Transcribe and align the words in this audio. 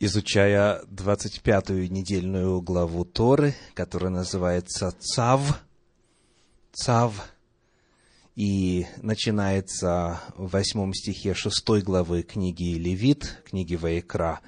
изучая 0.00 0.82
25-ю 0.86 1.90
недельную 1.90 2.62
главу 2.62 3.04
Торы, 3.04 3.54
которая 3.74 4.10
называется 4.10 4.92
Цав. 4.98 5.62
Цав. 6.72 7.30
И 8.34 8.86
начинается 9.02 10.20
в 10.36 10.48
восьмом 10.48 10.94
стихе 10.94 11.34
шестой 11.34 11.82
главы 11.82 12.22
книги 12.22 12.78
Левит, 12.78 13.42
книги 13.44 13.74
Ваекра, 13.74 14.40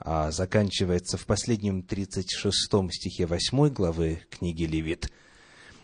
а 0.00 0.32
заканчивается 0.32 1.16
в 1.16 1.26
последнем 1.26 1.84
36 1.84 2.90
стихе 2.90 3.26
восьмой 3.26 3.70
главы 3.70 4.22
книги 4.30 4.64
Левит. 4.64 5.12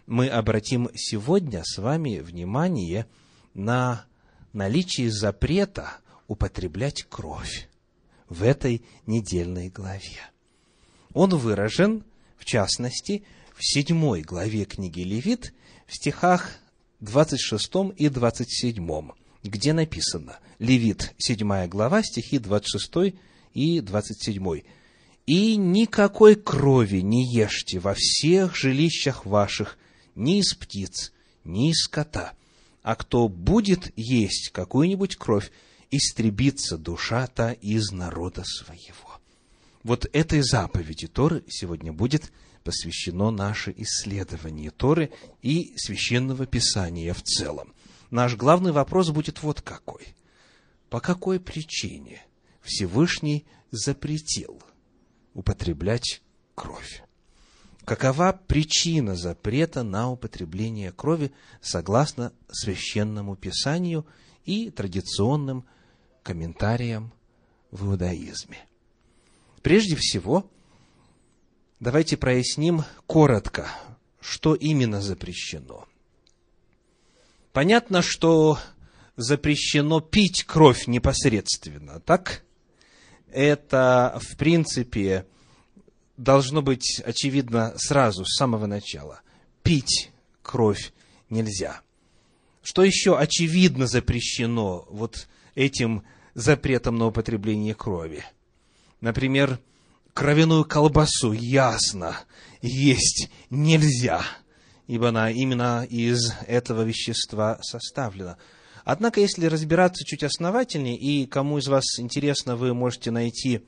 Мы 0.07 0.29
обратим 0.29 0.91
сегодня 0.95 1.62
с 1.65 1.79
вами 1.79 2.19
внимание 2.19 3.07
на 3.55 4.07
наличие 4.53 5.11
запрета 5.12 5.99
употреблять 6.27 7.05
кровь 7.05 7.69
в 8.29 8.43
этой 8.43 8.82
недельной 9.06 9.68
главе. 9.68 10.20
Он 11.12 11.30
выражен, 11.30 12.05
в 12.37 12.45
частности, 12.45 13.24
в 13.55 13.65
седьмой 13.65 14.23
главе 14.23 14.65
книги 14.65 15.01
Левит, 15.01 15.55
в 15.87 15.95
стихах 15.95 16.51
26 17.01 17.70
и 17.96 18.09
27, 18.09 19.10
где 19.45 19.73
написано, 19.73 20.38
Левит, 20.59 21.15
седьмая 21.18 21.68
глава, 21.68 22.02
стихи 22.02 22.38
26 22.38 23.15
и 23.52 23.80
27. 23.80 24.62
«И 25.27 25.56
никакой 25.56 26.34
крови 26.34 26.98
не 26.98 27.24
ешьте 27.24 27.79
во 27.79 27.95
всех 27.95 28.56
жилищах 28.56 29.24
ваших, 29.24 29.79
ни 30.15 30.41
из 30.41 30.54
птиц, 30.54 31.12
ни 31.45 31.70
из 31.70 31.84
скота, 31.84 32.34
а 32.82 32.95
кто 32.95 33.29
будет 33.29 33.91
есть 33.96 34.51
какую-нибудь 34.51 35.16
кровь, 35.16 35.51
истребится 35.91 36.79
душа-то 36.79 37.52
из 37.52 37.91
народа 37.91 38.45
своего. 38.45 39.20
Вот 39.83 40.09
этой 40.12 40.41
заповеди 40.43 41.07
Торы 41.07 41.45
сегодня 41.48 41.93
будет 41.93 42.32
посвящено 42.65 43.30
наше 43.30 43.73
исследование 43.77 44.71
Торы 44.71 45.12
и 45.43 45.74
священного 45.77 46.46
писания 46.46 47.12
в 47.12 47.23
целом. 47.23 47.74
Наш 48.10 48.37
главный 48.37 48.73
вопрос 48.73 49.10
будет 49.10 49.43
вот 49.43 49.60
какой. 49.60 50.15
По 50.88 51.01
какой 51.01 51.38
причине 51.38 52.23
Всевышний 52.62 53.45
запретил 53.71 54.62
употреблять 55.35 56.23
кровь? 56.55 57.02
Какова 57.85 58.40
причина 58.46 59.15
запрета 59.15 59.82
на 59.82 60.10
употребление 60.10 60.90
крови 60.90 61.32
согласно 61.60 62.32
священному 62.51 63.37
писанию 63.37 64.06
и 64.47 64.71
традиционным 64.71 65.66
комментариям 66.25 67.12
в 67.71 67.87
иудаизме. 67.87 68.59
Прежде 69.62 69.94
всего, 69.94 70.50
давайте 71.78 72.17
проясним 72.17 72.83
коротко, 73.06 73.71
что 74.21 74.55
именно 74.55 75.00
запрещено. 75.00 75.87
Понятно, 77.53 78.03
что 78.03 78.59
запрещено 79.17 80.00
пить 80.00 80.45
кровь 80.45 80.89
непосредственно, 80.89 82.00
так? 82.00 82.43
Это, 83.31 84.19
в 84.22 84.37
принципе, 84.37 85.27
должно 86.17 86.62
быть 86.62 87.00
очевидно 87.05 87.75
сразу, 87.77 88.25
с 88.25 88.37
самого 88.37 88.67
начала. 88.67 89.21
Пить 89.62 90.11
кровь 90.43 90.93
нельзя. 91.31 91.81
Что 92.62 92.83
еще 92.83 93.19
очевидно 93.19 93.87
запрещено 93.87 94.87
вот 94.91 95.28
этим 95.55 96.05
запретом 96.34 96.97
на 96.97 97.06
употребление 97.06 97.75
крови. 97.75 98.25
Например, 99.00 99.59
кровяную 100.12 100.65
колбасу 100.65 101.32
ясно 101.32 102.16
есть 102.62 103.31
нельзя, 103.50 104.22
ибо 104.87 105.09
она 105.09 105.31
именно 105.31 105.87
из 105.89 106.33
этого 106.47 106.83
вещества 106.83 107.59
составлена. 107.62 108.37
Однако, 108.84 109.21
если 109.21 109.47
разбираться 109.47 110.05
чуть 110.05 110.22
основательнее, 110.22 110.97
и 110.97 111.27
кому 111.27 111.59
из 111.59 111.69
вас 111.69 111.99
интересно, 111.99 112.56
вы 112.56 112.75
можете 112.75 113.11
найти 113.11 113.62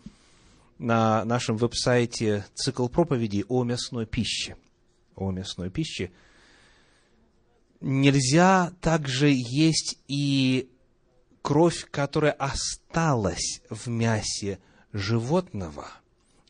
на 0.78 1.24
нашем 1.24 1.56
веб-сайте 1.56 2.44
цикл 2.54 2.88
проповедей 2.88 3.44
о 3.48 3.64
мясной 3.64 4.04
пище. 4.04 4.56
О 5.14 5.30
мясной 5.30 5.70
пище. 5.70 6.10
Нельзя 7.80 8.72
также 8.82 9.30
есть 9.32 9.98
и 10.06 10.68
кровь, 11.46 11.86
которая 11.92 12.32
осталась 12.32 13.62
в 13.70 13.86
мясе 13.86 14.58
животного, 14.92 15.86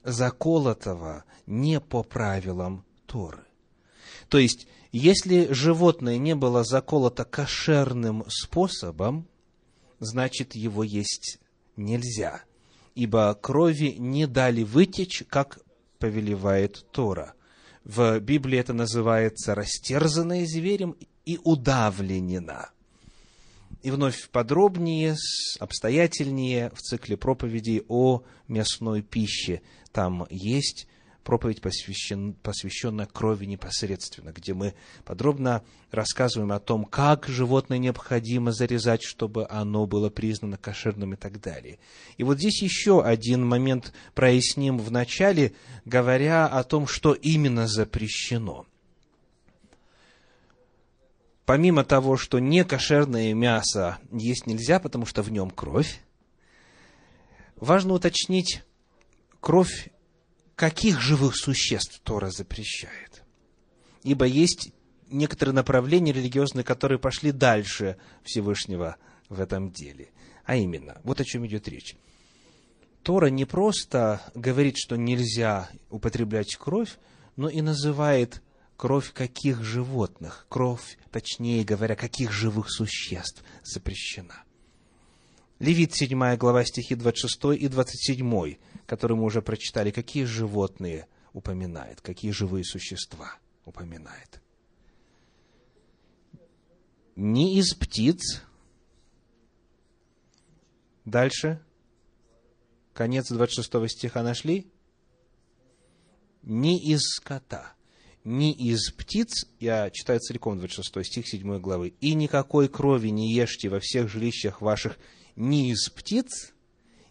заколотого 0.03 1.25
не 1.45 1.81
по 1.81 2.03
правилам 2.03 2.83
Торы. 3.05 3.45
То 4.31 4.39
есть, 4.39 4.67
если 4.93 5.53
животное 5.53 6.17
не 6.17 6.35
было 6.35 6.65
заколото 6.65 7.27
кошерным 7.27 8.25
способом, 8.31 9.29
значит, 9.99 10.55
его 10.55 10.83
есть 10.83 11.41
нельзя, 11.77 12.41
ибо 12.95 13.35
крови 13.35 13.97
не 13.99 14.27
дали 14.27 14.63
вытечь, 14.63 15.25
как 15.29 15.59
повелевает 15.99 16.87
Тора. 16.91 17.35
В 17.85 18.19
Библии 18.21 18.59
это 18.59 18.73
называется 18.73 19.55
растерзанная 19.55 20.47
зверем 20.47 20.97
и 21.27 21.39
удавленена– 21.45 22.71
и 23.87 23.91
вновь 23.93 24.31
подробнее, 24.31 25.15
обстоятельнее 25.61 26.73
в 26.75 26.81
цикле 26.81 27.17
проповедей 27.17 27.85
о 27.87 28.25
мясной 28.49 29.01
пище. 29.01 29.63
Там 29.93 30.27
есть 30.29 30.89
проповедь, 31.23 31.61
посвящен, 31.61 32.33
посвященная 32.33 33.07
крови 33.07 33.45
непосредственно, 33.45 34.33
где 34.33 34.55
мы 34.55 34.75
подробно 35.05 35.63
рассказываем 35.93 36.51
о 36.51 36.59
том, 36.59 36.85
как 36.85 37.29
животное 37.29 37.79
необходимо 37.79 38.51
зарезать, 38.51 39.05
чтобы 39.05 39.47
оно 39.49 39.87
было 39.87 40.11
признано 40.11 40.57
кошерным 40.57 41.15
и 41.15 41.17
так 41.17 41.41
далее. 41.41 41.79
И 42.17 42.25
вот 42.25 42.39
здесь 42.39 42.61
еще 42.63 43.05
один 43.05 43.47
момент 43.47 43.93
проясним 44.17 44.79
в 44.79 44.91
начале, 44.91 45.53
говоря 45.85 46.49
о 46.49 46.65
том, 46.65 46.89
что 46.89 47.13
именно 47.13 47.69
запрещено– 47.69 48.67
помимо 51.47 51.85
того, 51.85 52.17
что 52.17 52.41
некошерное 52.41 53.33
мясо 53.33 53.99
есть 54.13 54.47
нельзя, 54.47 54.81
потому 54.81 55.07
что 55.07 55.23
в 55.23 55.31
нем 55.31 55.51
кровь, 55.51 56.01
важно 57.57 57.95
уточнить, 57.95 58.63
кровь 59.41 59.91
каких 60.57 61.01
живых 61.01 61.37
существ 61.37 62.01
Тора 62.03 62.31
запрещает. 62.31 63.23
Ибо 64.03 64.27
есть 64.27 64.73
некоторые 65.09 65.55
направления 65.55 66.13
религиозные, 66.13 66.65
которые 66.65 66.99
пошли 66.99 67.31
дальше 67.31 67.97
Всевышнего 68.25 68.97
в 69.29 69.41
этом 69.41 69.71
деле. 69.71 70.09
А 70.45 70.57
именно, 70.57 71.01
вот 71.05 71.21
о 71.21 71.25
чем 71.25 71.47
идет 71.47 71.69
речь. 71.69 71.97
Тора 73.03 73.27
не 73.27 73.45
просто 73.45 74.21
говорит, 74.35 74.77
что 74.79 74.97
нельзя 74.97 75.69
употреблять 75.91 76.57
кровь, 76.57 76.99
но 77.37 77.49
и 77.49 77.61
называет 77.61 78.43
кровь 78.77 79.13
каких 79.13 79.63
животных, 79.63 80.47
кровь, 80.49 80.99
точнее 81.11 81.65
говоря, 81.65 81.97
каких 81.97 82.33
живых 82.33 82.71
существ 82.71 83.43
запрещена. 83.63 84.45
Левит, 85.59 85.95
7 85.95 86.37
глава, 86.37 86.65
стихи 86.65 86.95
26 86.95 87.59
и 87.59 87.69
27, 87.69 88.57
которые 88.87 89.17
мы 89.17 89.25
уже 89.25 89.41
прочитали, 89.41 89.91
какие 89.91 90.25
животные 90.25 91.09
упоминает, 91.33 92.01
какие 92.03 92.31
живые 92.31 92.65
существа 92.65 93.35
упоминает. 93.65 94.43
Не 97.15 97.59
из 97.59 97.73
птиц. 97.73 98.43
Дальше. 101.07 101.63
Конец 102.93 103.31
26 103.31 103.91
стиха 103.91 104.23
нашли? 104.23 104.71
Не 106.43 106.79
из 106.79 107.01
скота 107.01 107.76
ни 108.27 108.53
из 108.53 108.91
птиц, 108.91 109.47
я 109.61 109.89
читаю 109.91 110.19
целиком 110.19 110.59
26 110.59 111.07
стих 111.07 111.29
7 111.29 111.61
главы, 111.61 111.95
и 112.01 112.13
никакой 112.15 112.69
крови 112.69 113.09
не 113.09 113.33
ешьте 113.33 113.69
во 113.69 113.79
всех 113.79 114.09
жилищах 114.09 114.61
ваших 114.61 114.99
ни 115.37 115.71
из 115.71 115.89
птиц, 115.91 116.53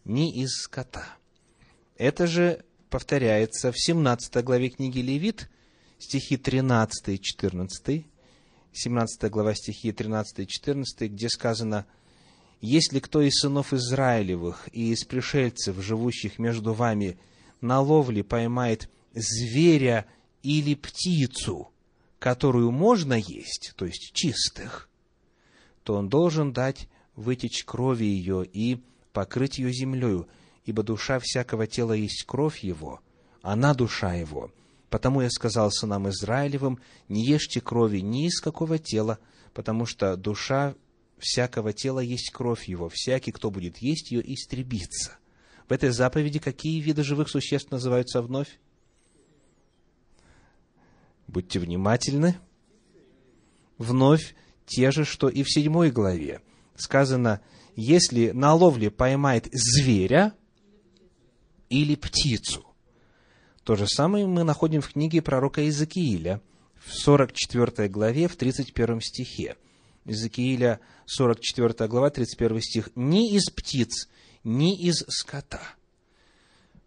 ни 0.03 0.33
из 0.41 0.51
скота. 0.51 1.07
Это 1.97 2.27
же 2.27 2.65
повторяется 2.89 3.71
в 3.71 3.79
17 3.79 4.43
главе 4.43 4.67
книги 4.67 4.99
Левит, 4.99 5.49
стихи 5.99 6.35
13 6.35 7.07
и 7.07 7.21
14, 7.21 8.05
17 8.73 9.31
глава 9.31 9.55
стихи 9.55 9.93
13 9.93 10.39
и 10.39 10.47
14, 10.47 11.11
где 11.11 11.29
сказано, 11.29 11.85
«Если 12.59 12.99
кто 12.99 13.21
из 13.21 13.35
сынов 13.35 13.71
Израилевых 13.73 14.67
и 14.73 14.91
из 14.91 15.05
пришельцев, 15.05 15.81
живущих 15.81 16.39
между 16.39 16.73
вами, 16.73 17.17
на 17.61 17.79
ловле 17.79 18.21
поймает 18.21 18.89
зверя 19.13 20.05
или 20.45 20.75
птицу, 20.75 21.71
которую 22.19 22.69
можно 22.69 23.15
есть, 23.15 23.73
то 23.75 23.85
есть 23.85 24.11
чистых, 24.13 24.87
то 25.83 25.95
он 25.95 26.07
должен 26.07 26.53
дать 26.53 26.87
вытечь 27.15 27.63
крови 27.65 28.05
ее 28.05 28.45
и 28.45 28.79
покрыть 29.11 29.57
ее 29.57 29.73
землею, 29.73 30.27
ибо 30.63 30.83
душа 30.83 31.19
всякого 31.19 31.65
тела 31.65 31.93
есть 31.93 32.25
кровь 32.27 32.59
его, 32.59 32.99
она 33.41 33.73
душа 33.73 34.13
его. 34.13 34.51
Потому 34.91 35.21
я 35.21 35.29
сказал 35.31 35.71
сынам 35.71 36.09
Израилевым, 36.09 36.79
не 37.09 37.25
ешьте 37.25 37.59
крови 37.59 37.99
ни 37.99 38.27
из 38.27 38.39
какого 38.39 38.77
тела, 38.77 39.17
потому 39.53 39.87
что 39.87 40.15
душа 40.15 40.75
всякого 41.17 41.73
тела 41.73 42.01
есть 42.01 42.31
кровь 42.31 42.67
его, 42.67 42.87
всякий, 42.93 43.31
кто 43.31 43.49
будет 43.49 43.79
есть 43.79 44.11
ее, 44.11 44.21
истребится. 44.33 45.17
В 45.67 45.71
этой 45.71 45.89
заповеди 45.89 46.37
какие 46.37 46.79
виды 46.81 47.03
живых 47.03 47.29
существ 47.29 47.71
называются 47.71 48.21
вновь? 48.21 48.59
Будьте 51.27 51.59
внимательны. 51.59 52.37
Вновь 53.77 54.35
те 54.65 54.91
же, 54.91 55.05
что 55.05 55.27
и 55.27 55.43
в 55.43 55.49
седьмой 55.49 55.91
главе. 55.91 56.41
Сказано, 56.75 57.41
если 57.75 58.31
на 58.31 58.53
ловле 58.53 58.89
поймает 58.91 59.47
зверя 59.51 60.33
или 61.69 61.95
птицу. 61.95 62.65
То 63.63 63.75
же 63.75 63.87
самое 63.87 64.27
мы 64.27 64.43
находим 64.43 64.81
в 64.81 64.89
книге 64.89 65.21
пророка 65.21 65.61
Иезекииля, 65.61 66.41
в 66.75 66.93
44 66.93 67.89
главе, 67.89 68.27
в 68.27 68.35
31 68.35 69.01
стихе. 69.01 69.57
Иезекииля, 70.05 70.79
44 71.05 71.89
глава, 71.89 72.11
31 72.11 72.61
стих. 72.61 72.89
«Ни 72.95 73.35
из 73.35 73.49
птиц, 73.49 74.07
ни 74.43 74.79
из 74.79 75.03
скота». 75.07 75.61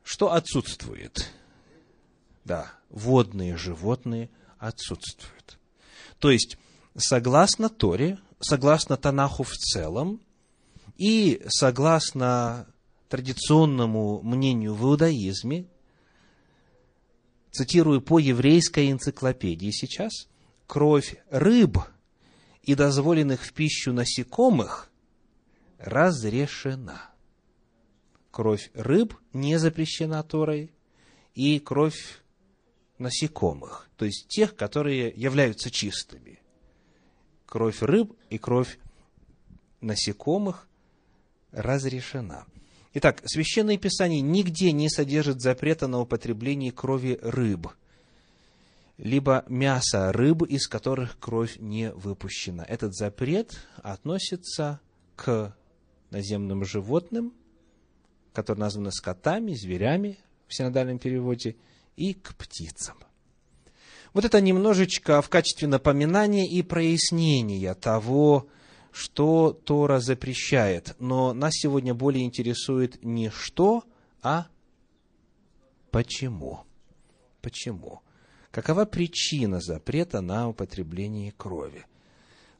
Что 0.05 0.33
отсутствует? 0.33 1.29
Да, 2.45 2.78
водные 2.89 3.57
животные 3.57 4.31
отсутствуют. 4.59 5.59
То 6.19 6.31
есть, 6.31 6.59
согласно 6.97 7.69
Торе, 7.69 8.19
согласно 8.41 8.97
Танаху 8.97 9.43
в 9.45 9.53
целом, 9.53 10.21
и 10.97 11.43
согласно 11.49 12.67
традиционному 13.09 14.21
мнению 14.23 14.75
в 14.75 14.85
иудаизме, 14.85 15.67
цитирую 17.53 18.03
по 18.03 18.19
еврейской 18.19 18.91
энциклопедии 18.91 19.71
сейчас, 19.71 20.29
кровь 20.67 21.17
рыб 21.31 21.79
и 22.63 22.75
дозволенных 22.75 23.43
в 23.43 23.53
пищу 23.53 23.93
насекомых 23.93 24.91
разрешена. 25.79 27.11
Кровь 28.31 28.71
рыб 28.75 29.15
не 29.33 29.59
запрещена 29.59 30.23
Торой, 30.23 30.73
и 31.35 31.59
кровь 31.61 32.23
насекомых, 32.99 33.89
то 33.97 34.05
есть 34.05 34.27
тех, 34.29 34.57
которые 34.57 35.13
являются 35.17 35.71
чистыми. 35.71 36.41
Кровь 37.47 37.81
рыб 37.81 38.13
и 38.31 38.39
кровь 38.39 38.79
насекомых 39.81 40.69
разрешена. 41.53 42.45
Итак, 42.95 43.23
Священное 43.25 43.79
Писание 43.79 44.21
нигде 44.21 44.73
не 44.73 44.91
содержит 44.91 45.41
запрета 45.41 45.87
на 45.87 46.01
употребление 46.01 46.73
крови 46.73 47.19
рыб, 47.23 47.69
либо 48.97 49.45
мяса 49.49 50.13
рыб, 50.13 50.43
из 50.43 50.67
которых 50.67 51.19
кровь 51.19 51.57
не 51.59 51.93
выпущена. 51.93 52.65
Этот 52.65 52.95
запрет 52.95 53.57
относится 53.77 54.81
к 55.15 55.57
наземным 56.11 56.65
животным, 56.65 57.33
которые 58.33 58.61
названы 58.61 58.91
скотами, 58.91 59.55
зверями 59.55 60.19
в 60.49 60.55
синодальном 60.55 60.99
переводе– 60.99 61.57
и 61.99 62.15
к 62.15 62.37
птицам. 62.37 62.97
Вот 64.15 64.25
это 64.25 64.41
немножечко 64.41 65.21
в 65.21 65.29
качестве 65.29 65.69
напоминания 65.69 66.49
и 66.49 66.63
прояснения 66.63 67.75
того, 67.75 68.49
что 68.93 69.53
Тора 69.53 69.99
запрещает. 70.01 70.97
Но 70.99 71.35
нас 71.35 71.53
сегодня 71.55 71.95
более 71.95 72.25
интересует 72.25 73.03
не 73.05 73.31
что, 73.31 73.85
а 74.23 74.47
почему. 75.91 76.61
Почему? 77.43 78.01
Какова 78.51 78.87
причина 78.87 79.61
запрета 79.61 80.21
на 80.21 80.49
употребление 80.49 81.33
крови? 81.33 81.85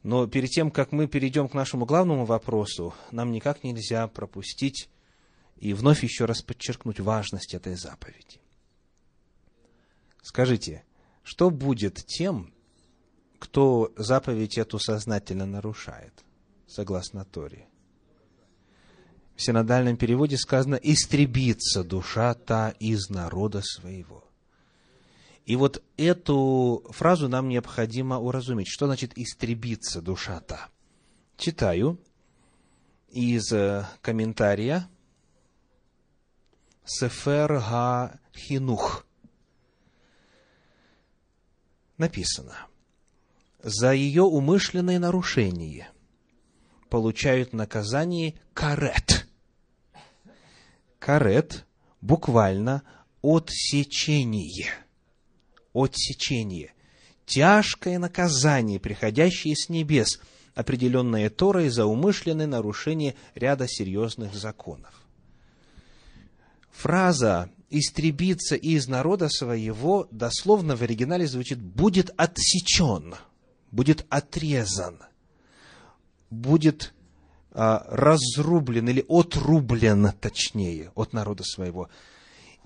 Но 0.03 0.27
перед 0.27 0.49
тем, 0.49 0.71
как 0.71 0.91
мы 0.91 1.07
перейдем 1.07 1.49
к 1.49 1.53
нашему 1.53 1.85
главному 1.85 2.25
вопросу, 2.25 2.93
нам 3.11 3.31
никак 3.31 3.63
нельзя 3.63 4.07
пропустить 4.07 4.89
и 5.57 5.73
вновь 5.73 6.03
еще 6.03 6.25
раз 6.25 6.41
подчеркнуть 6.41 6.99
важность 6.99 7.53
этой 7.53 7.75
заповеди. 7.75 8.39
Скажите, 10.21 10.83
что 11.23 11.49
будет 11.49 11.95
тем, 12.05 12.53
кто 13.39 13.93
заповедь 13.95 14.57
эту 14.57 14.79
сознательно 14.79 15.45
нарушает, 15.45 16.13
согласно 16.67 17.25
Торе? 17.25 17.67
В 19.35 19.41
синодальном 19.41 19.95
переводе 19.95 20.37
сказано 20.37 20.75
«истребится 20.75 21.83
душа 21.83 22.33
та 22.33 22.71
из 22.71 23.09
народа 23.09 23.61
своего». 23.61 24.25
И 25.45 25.55
вот 25.55 25.81
эту 25.97 26.85
фразу 26.89 27.29
нам 27.29 27.47
необходимо 27.47 28.19
уразуметь. 28.19 28.67
Что 28.67 28.85
значит 28.85 29.17
«истребится 29.17 30.01
душа 30.01 30.41
та»? 30.41 30.69
Читаю 31.37 31.97
из 33.07 33.51
э, 33.53 33.87
комментария 34.01 34.89
Сефер 36.85 37.53
Га 37.53 38.19
Хинух– 38.35 39.05
написано, 41.99 42.55
за 43.61 43.91
ее 43.91 44.23
умышленное 44.23 44.99
нарушение 44.99 45.89
получают 46.89 47.53
наказание 47.53 48.35
карет. 48.53 49.27
Карет 50.97 51.65
буквально 52.01 52.83
отсечение. 53.21 54.71
Отсечение. 55.73 56.73
Тяжкое 57.25 57.99
наказание, 57.99 58.79
приходящее 58.79 59.55
с 59.55 59.69
небес, 59.69 60.19
определенное 60.55 61.29
Торой 61.29 61.69
за 61.69 61.85
умышленное 61.85 62.47
нарушение 62.47 63.15
ряда 63.35 63.67
серьезных 63.67 64.33
законов. 64.33 64.93
Фраза 66.71 67.51
истребиться 67.69 68.55
из 68.55 68.87
народа 68.87 69.29
своего, 69.29 70.07
дословно 70.11 70.75
в 70.75 70.81
оригинале 70.81 71.27
звучит 71.27 71.59
«будет 71.59 72.11
отсечен», 72.17 73.15
«будет 73.71 74.05
отрезан», 74.09 74.99
«будет 76.29 76.93
а, 77.51 77.85
разрублен» 77.89 78.89
или 78.89 79.05
«отрублен», 79.07 80.11
точнее, 80.19 80.91
от 80.95 81.13
народа 81.13 81.43
своего. 81.43 81.89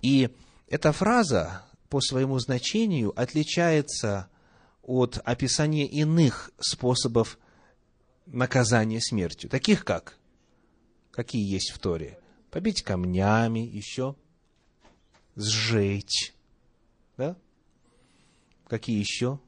И 0.01 0.29
эта 0.67 0.91
фраза 0.91 1.63
по 1.89 2.01
своему 2.01 2.39
значению 2.39 3.13
отличается 3.19 4.29
от 4.81 5.19
описания 5.23 5.85
иных 5.85 6.51
способов 6.59 7.37
наказания 8.25 8.99
смертью, 9.01 9.49
таких 9.49 9.85
как, 9.85 10.17
какие 11.11 11.45
есть 11.47 11.71
в 11.71 11.79
Торе, 11.79 12.19
побить 12.51 12.83
камнями, 12.83 13.59
еще 13.59 14.15
сжечь. 15.35 16.33
Да? 17.17 17.35
Какие 18.67 18.99
еще? 18.99 19.39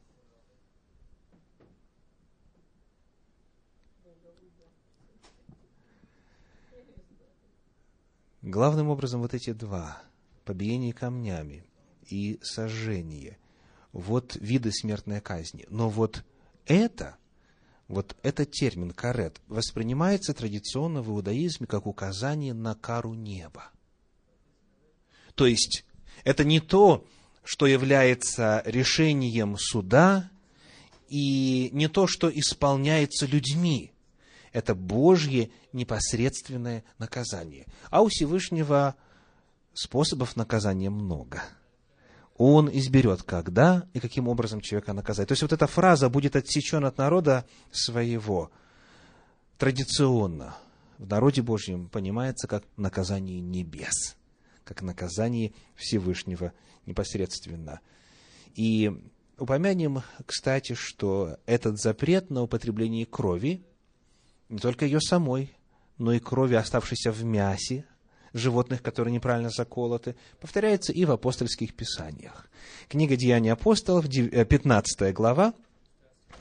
Главным 8.42 8.90
образом 8.90 9.22
вот 9.22 9.34
эти 9.34 9.52
два, 9.52 10.00
побиение 10.44 10.92
камнями 10.92 11.64
и 12.08 12.38
сожжение, 12.42 13.38
вот 13.90 14.36
виды 14.36 14.70
смертной 14.70 15.20
казни. 15.20 15.66
Но 15.68 15.90
вот 15.90 16.24
это, 16.64 17.16
вот 17.88 18.14
этот 18.22 18.52
термин 18.52 18.92
карет 18.92 19.40
воспринимается 19.48 20.32
традиционно 20.32 21.02
в 21.02 21.10
иудаизме 21.10 21.66
как 21.66 21.88
указание 21.88 22.54
на 22.54 22.76
кару 22.76 23.14
неба. 23.14 23.72
То 25.36 25.46
есть, 25.46 25.84
это 26.24 26.42
не 26.42 26.58
то, 26.58 27.04
что 27.44 27.66
является 27.66 28.62
решением 28.66 29.56
суда, 29.56 30.28
и 31.08 31.70
не 31.72 31.88
то, 31.88 32.08
что 32.08 32.28
исполняется 32.28 33.26
людьми. 33.26 33.92
Это 34.52 34.74
Божье 34.74 35.50
непосредственное 35.72 36.82
наказание. 36.98 37.66
А 37.90 38.02
у 38.02 38.08
Всевышнего 38.08 38.96
способов 39.74 40.34
наказания 40.34 40.90
много. 40.90 41.44
Он 42.38 42.68
изберет, 42.70 43.22
когда 43.22 43.86
и 43.92 44.00
каким 44.00 44.28
образом 44.28 44.60
человека 44.60 44.92
наказать. 44.92 45.28
То 45.28 45.32
есть 45.32 45.42
вот 45.42 45.52
эта 45.52 45.66
фраза 45.66 46.08
будет 46.08 46.36
отсечен 46.36 46.84
от 46.84 46.98
народа 46.98 47.46
своего 47.70 48.50
традиционно 49.58 50.56
в 50.98 51.06
народе 51.06 51.42
Божьем 51.42 51.88
понимается 51.88 52.46
как 52.46 52.64
наказание 52.76 53.40
небес 53.40 54.16
как 54.66 54.82
наказание 54.82 55.52
Всевышнего 55.76 56.52
непосредственно. 56.86 57.80
И 58.54 58.90
упомянем, 59.38 60.02
кстати, 60.26 60.74
что 60.74 61.38
этот 61.46 61.78
запрет 61.80 62.30
на 62.30 62.42
употребление 62.42 63.06
крови, 63.06 63.62
не 64.48 64.58
только 64.58 64.84
ее 64.84 65.00
самой, 65.00 65.52
но 65.98 66.12
и 66.12 66.18
крови, 66.18 66.56
оставшейся 66.56 67.12
в 67.12 67.24
мясе, 67.24 67.86
животных, 68.32 68.82
которые 68.82 69.14
неправильно 69.14 69.50
заколоты, 69.50 70.16
повторяется 70.40 70.92
и 70.92 71.04
в 71.04 71.12
апостольских 71.12 71.74
писаниях. 71.74 72.50
Книга 72.88 73.16
Деяний 73.16 73.52
апостолов, 73.52 74.08
15 74.08 75.02
э, 75.02 75.12
глава, 75.12 75.54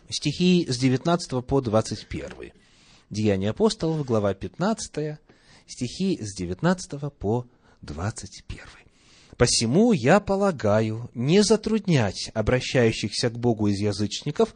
стихи 0.09 0.65
с 0.67 0.77
19 0.77 1.45
по 1.45 1.61
21. 1.61 2.51
Деяния 3.11 3.51
апостолов, 3.51 4.03
глава 4.03 4.33
15, 4.33 5.19
стихи 5.67 6.17
с 6.21 6.35
19 6.35 7.13
по 7.13 7.45
21. 7.85 8.59
«Посему 9.37 9.91
я 9.91 10.19
полагаю 10.19 11.09
не 11.13 11.43
затруднять 11.43 12.31
обращающихся 12.33 13.29
к 13.29 13.37
Богу 13.37 13.67
из 13.67 13.79
язычников, 13.79 14.55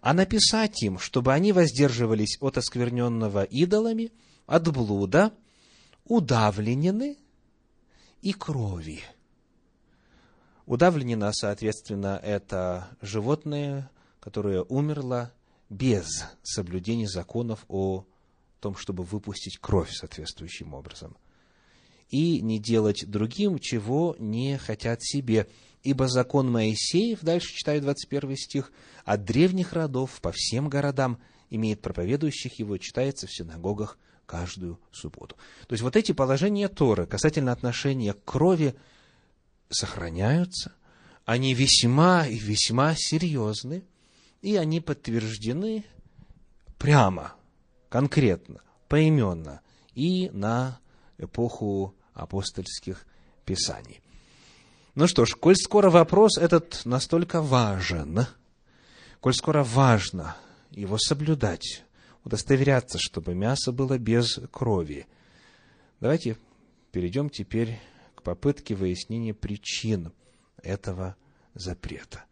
а 0.00 0.14
написать 0.14 0.82
им, 0.82 0.98
чтобы 0.98 1.32
они 1.32 1.52
воздерживались 1.52 2.38
от 2.40 2.58
оскверненного 2.58 3.44
идолами, 3.44 4.12
от 4.46 4.70
блуда, 4.72 5.32
удавленины 6.04 7.18
и 8.22 8.32
крови». 8.32 9.02
Удавленина, 10.66 11.30
соответственно, 11.32 12.18
это 12.22 12.88
животное, 13.02 13.90
которое 14.20 14.62
умерло 14.62 15.32
без 15.68 16.24
соблюдения 16.42 17.08
законов 17.08 17.66
о 17.68 18.06
том, 18.60 18.74
чтобы 18.76 19.04
выпустить 19.04 19.58
кровь 19.58 19.92
соответствующим 19.92 20.72
образом. 20.72 21.18
И 22.10 22.40
не 22.40 22.58
делать 22.58 23.06
другим, 23.06 23.58
чего 23.58 24.16
не 24.18 24.58
хотят 24.58 25.02
себе. 25.02 25.48
Ибо 25.82 26.08
закон 26.08 26.50
Моисеев, 26.50 27.20
дальше 27.22 27.54
читаю 27.54 27.82
21 27.82 28.36
стих, 28.36 28.72
от 29.04 29.24
древних 29.24 29.72
родов 29.72 30.20
по 30.20 30.32
всем 30.32 30.68
городам 30.68 31.18
имеет 31.50 31.82
проповедующих 31.82 32.58
его, 32.58 32.78
читается 32.78 33.26
в 33.26 33.34
синагогах 33.34 33.98
каждую 34.26 34.80
субботу. 34.90 35.36
То 35.66 35.74
есть 35.74 35.82
вот 35.82 35.96
эти 35.96 36.12
положения 36.12 36.68
Торы 36.68 37.06
касательно 37.06 37.52
отношения 37.52 38.14
к 38.14 38.24
крови 38.24 38.74
сохраняются, 39.68 40.72
они 41.24 41.54
весьма 41.54 42.26
и 42.26 42.36
весьма 42.36 42.94
серьезны, 42.96 43.84
и 44.42 44.56
они 44.56 44.80
подтверждены 44.80 45.84
прямо 46.78 47.34
конкретно, 47.88 48.60
поименно 48.88 49.60
и 49.94 50.28
на 50.30 50.80
эпоху 51.18 51.94
апостольских 52.12 53.06
писаний. 53.44 54.00
Ну 54.94 55.06
что 55.06 55.24
ж, 55.24 55.34
коль 55.34 55.56
скоро 55.56 55.90
вопрос 55.90 56.38
этот 56.38 56.82
настолько 56.84 57.42
важен, 57.42 58.26
коль 59.20 59.34
скоро 59.34 59.64
важно 59.64 60.36
его 60.70 60.98
соблюдать, 60.98 61.84
удостоверяться, 62.24 62.98
чтобы 63.00 63.34
мясо 63.34 63.72
было 63.72 63.98
без 63.98 64.38
крови, 64.50 65.06
давайте 66.00 66.36
перейдем 66.92 67.28
теперь 67.28 67.80
к 68.14 68.22
попытке 68.22 68.74
выяснения 68.74 69.34
причин 69.34 70.12
этого 70.62 71.16
запрета. 71.54 72.24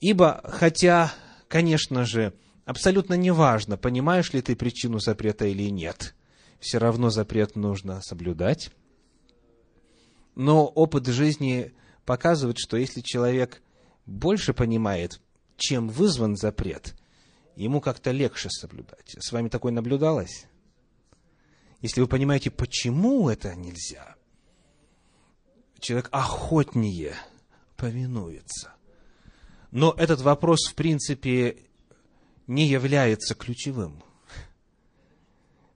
Ибо, 0.00 0.40
хотя, 0.44 1.12
конечно 1.48 2.04
же, 2.04 2.34
Абсолютно 2.64 3.14
неважно, 3.14 3.76
понимаешь 3.76 4.32
ли 4.32 4.40
ты 4.40 4.54
причину 4.54 5.00
запрета 5.00 5.46
или 5.46 5.70
нет. 5.70 6.14
Все 6.62 6.78
равно 6.78 7.10
запрет 7.10 7.56
нужно 7.56 8.00
соблюдать. 8.02 8.70
Но 10.36 10.64
опыт 10.64 11.08
жизни 11.08 11.74
показывает, 12.04 12.56
что 12.58 12.76
если 12.76 13.00
человек 13.00 13.60
больше 14.06 14.54
понимает, 14.54 15.20
чем 15.56 15.88
вызван 15.88 16.36
запрет, 16.36 16.94
ему 17.56 17.80
как-то 17.80 18.12
легче 18.12 18.48
соблюдать. 18.48 19.16
С 19.18 19.32
вами 19.32 19.48
такое 19.48 19.72
наблюдалось? 19.72 20.46
Если 21.80 22.00
вы 22.00 22.06
понимаете, 22.06 22.52
почему 22.52 23.28
это 23.28 23.56
нельзя, 23.56 24.14
человек 25.80 26.10
охотнее 26.12 27.16
повинуется. 27.76 28.72
Но 29.72 29.92
этот 29.98 30.20
вопрос, 30.20 30.70
в 30.70 30.76
принципе, 30.76 31.56
не 32.46 32.68
является 32.68 33.34
ключевым. 33.34 34.04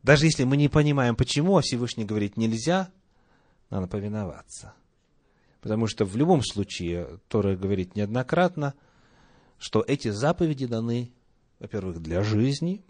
Даже 0.07 0.27
если 0.27 0.45
мы 0.45 0.57
не 0.57 0.69
понимаем, 0.69 1.17
почему, 1.17 1.59
а 1.59 1.63
Всевышний 1.63 2.05
говорит 2.05 2.37
нельзя, 2.37 2.93
надо 3.71 3.89
повиноваться. 3.89 4.73
Потому 5.61 5.89
что 5.89 6.05
в 6.05 6.15
любом 6.15 6.45
случае 6.45 7.19
Тора 7.27 7.57
говорит 7.57 7.97
неоднократно, 7.97 8.75
что 9.59 9.85
эти 9.85 10.11
заповеди 10.11 10.67
даны, 10.67 11.11
во-первых, 11.59 12.01
для 12.01 12.23
жизни, 12.23 12.85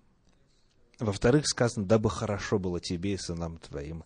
во-вторых, 0.99 1.49
сказано, 1.49 1.87
дабы 1.87 2.11
хорошо 2.11 2.59
было 2.59 2.81
тебе 2.81 3.15
и 3.15 3.17
сынам 3.17 3.57
твоим 3.57 4.05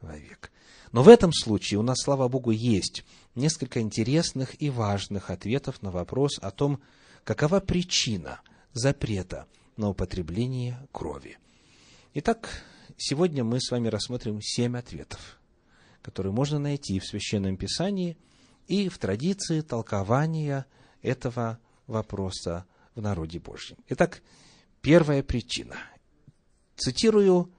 вовек. 0.00 0.52
Но 0.92 1.02
в 1.02 1.08
этом 1.08 1.32
случае 1.32 1.80
у 1.80 1.82
нас, 1.82 1.96
слава 2.04 2.28
Богу, 2.28 2.52
есть 2.52 3.04
несколько 3.34 3.80
интересных 3.80 4.62
и 4.62 4.70
важных 4.70 5.30
ответов 5.30 5.82
на 5.82 5.90
вопрос 5.90 6.38
о 6.40 6.52
том, 6.52 6.80
какова 7.24 7.58
причина– 7.58 8.42
запрета 8.74 9.48
на 9.76 9.88
употребление 9.88 10.78
крови. 10.92 11.36
Итак, 12.16 12.62
сегодня 12.96 13.42
мы 13.42 13.60
с 13.60 13.72
вами 13.72 13.88
рассмотрим 13.88 14.40
семь 14.40 14.78
ответов, 14.78 15.40
которые 16.00 16.32
можно 16.32 16.60
найти 16.60 17.00
в 17.00 17.04
Священном 17.04 17.56
Писании 17.56 18.16
и 18.68 18.88
в 18.88 18.98
традиции 18.98 19.62
толкования 19.62 20.64
этого 21.02 21.58
вопроса 21.88 22.66
в 22.94 23.02
народе 23.02 23.40
Божьем. 23.40 23.78
Итак, 23.88 24.22
первая 24.80 25.24
причина. 25.24 25.74
Цитирую 26.76 27.50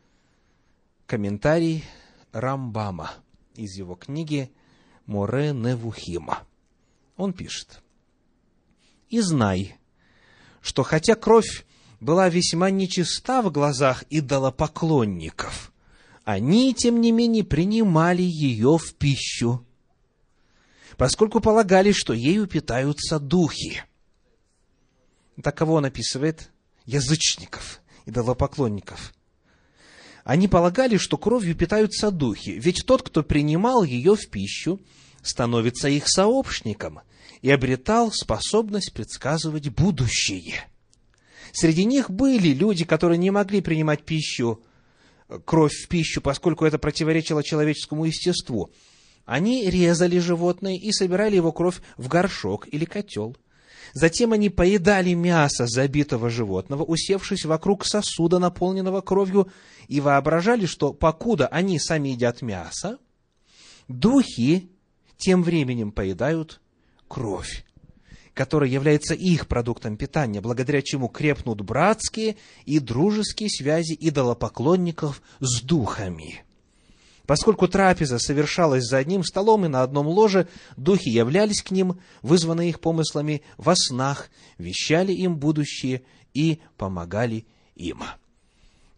комментарий 1.06 1.84
Рамбама 2.32 3.12
из 3.56 3.76
его 3.76 3.96
книги 3.96 4.50
Море 5.06 5.52
Невухима. 5.52 6.48
Он 7.18 7.34
пишет. 7.34 7.84
«И 9.10 9.20
знай, 9.20 9.76
что 10.62 10.84
хотя 10.84 11.16
кровь 11.16 11.66
была 12.06 12.30
весьма 12.30 12.70
нечиста 12.70 13.42
в 13.42 13.52
глазах 13.52 14.06
идолопоклонников, 14.10 15.74
они, 16.24 16.74
тем 16.74 17.02
не 17.02 17.12
менее, 17.12 17.44
принимали 17.44 18.22
ее 18.22 18.78
в 18.78 18.94
пищу, 18.94 19.66
поскольку 20.98 21.42
полагали, 21.42 21.92
что 21.92 22.14
ею 22.14 22.48
питаются 22.48 23.20
духи. 23.20 23.84
Так 25.44 25.58
кого 25.58 25.74
он 25.74 25.86
описывает? 25.86 26.52
Язычников, 26.86 27.82
идолопоклонников. 28.06 29.14
Они 30.24 30.48
полагали, 30.48 30.98
что 30.98 31.18
кровью 31.18 31.56
питаются 31.56 32.10
духи, 32.12 32.52
ведь 32.52 32.86
тот, 32.86 33.04
кто 33.04 33.24
принимал 33.24 33.84
ее 33.84 34.16
в 34.16 34.30
пищу, 34.30 34.80
становится 35.22 35.90
их 35.90 36.08
сообщником– 36.08 37.02
и 37.46 37.52
обретал 37.52 38.12
способность 38.12 38.92
предсказывать 38.92 39.70
будущее. 39.70 40.66
Среди 41.56 41.86
них 41.86 42.12
были 42.12 42.50
люди, 42.50 42.84
которые 42.84 43.18
не 43.18 43.32
могли 43.32 43.62
принимать 43.62 44.04
пищу, 44.04 44.62
кровь 45.46 45.72
в 45.72 45.88
пищу, 45.88 46.20
поскольку 46.20 46.66
это 46.66 46.78
противоречило 46.78 47.44
человеческому 47.44 48.04
естеству. 48.04 48.72
Они 49.24 49.70
резали 49.70 50.20
животное 50.20 50.76
и 50.76 50.92
собирали 50.92 51.38
его 51.38 51.54
кровь 51.54 51.80
в 51.96 52.10
горшок 52.10 52.68
или 52.70 52.84
котел. 52.84 53.38
Затем 53.94 54.34
они 54.34 54.50
поедали 54.50 55.14
мясо 55.14 55.66
забитого 55.66 56.30
животного, 56.30 56.84
усевшись 56.84 57.46
вокруг 57.46 57.86
сосуда, 57.86 58.38
наполненного 58.38 59.00
кровью, 59.00 59.50
и 59.88 60.02
воображали, 60.02 60.66
что 60.66 60.92
покуда 60.92 61.48
они 61.48 61.80
сами 61.80 62.10
едят 62.10 62.42
мясо, 62.42 62.98
духи 63.88 64.70
тем 65.16 65.42
временем 65.42 65.94
поедают 65.94 66.60
кровь, 67.08 67.64
которая 68.36 68.70
является 68.70 69.16
их 69.16 69.48
продуктом 69.48 69.96
питания, 69.98 70.42
благодаря 70.42 70.82
чему 70.82 71.08
крепнут 71.08 71.62
братские 71.62 72.36
и 72.66 72.80
дружеские 72.80 73.50
связи 73.50 73.98
идолопоклонников 74.00 75.22
с 75.40 75.62
духами. 75.62 76.44
Поскольку 77.26 77.68
трапеза 77.68 78.20
совершалась 78.20 78.84
за 78.84 78.98
одним 78.98 79.24
столом 79.24 79.66
и 79.66 79.70
на 79.70 79.82
одном 79.82 80.06
ложе, 80.06 80.48
духи 80.78 81.10
являлись 81.10 81.64
к 81.64 81.72
ним, 81.72 82.00
вызванные 82.22 82.70
их 82.70 82.82
помыслами 82.82 83.42
во 83.58 83.74
снах, 83.76 84.30
вещали 84.60 85.14
им 85.14 85.38
будущее 85.38 86.04
и 86.34 86.60
помогали 86.78 87.48
им. 87.76 88.04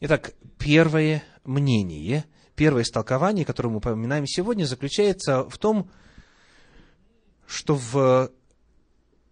Итак, 0.01 0.33
первое 0.57 1.23
мнение, 1.45 2.25
первое 2.55 2.81
истолкование, 2.81 3.45
которое 3.45 3.69
мы 3.69 3.77
упоминаем 3.77 4.25
сегодня, 4.25 4.65
заключается 4.65 5.47
в 5.47 5.57
том, 5.57 5.89
что 7.45 7.75
в 7.75 8.31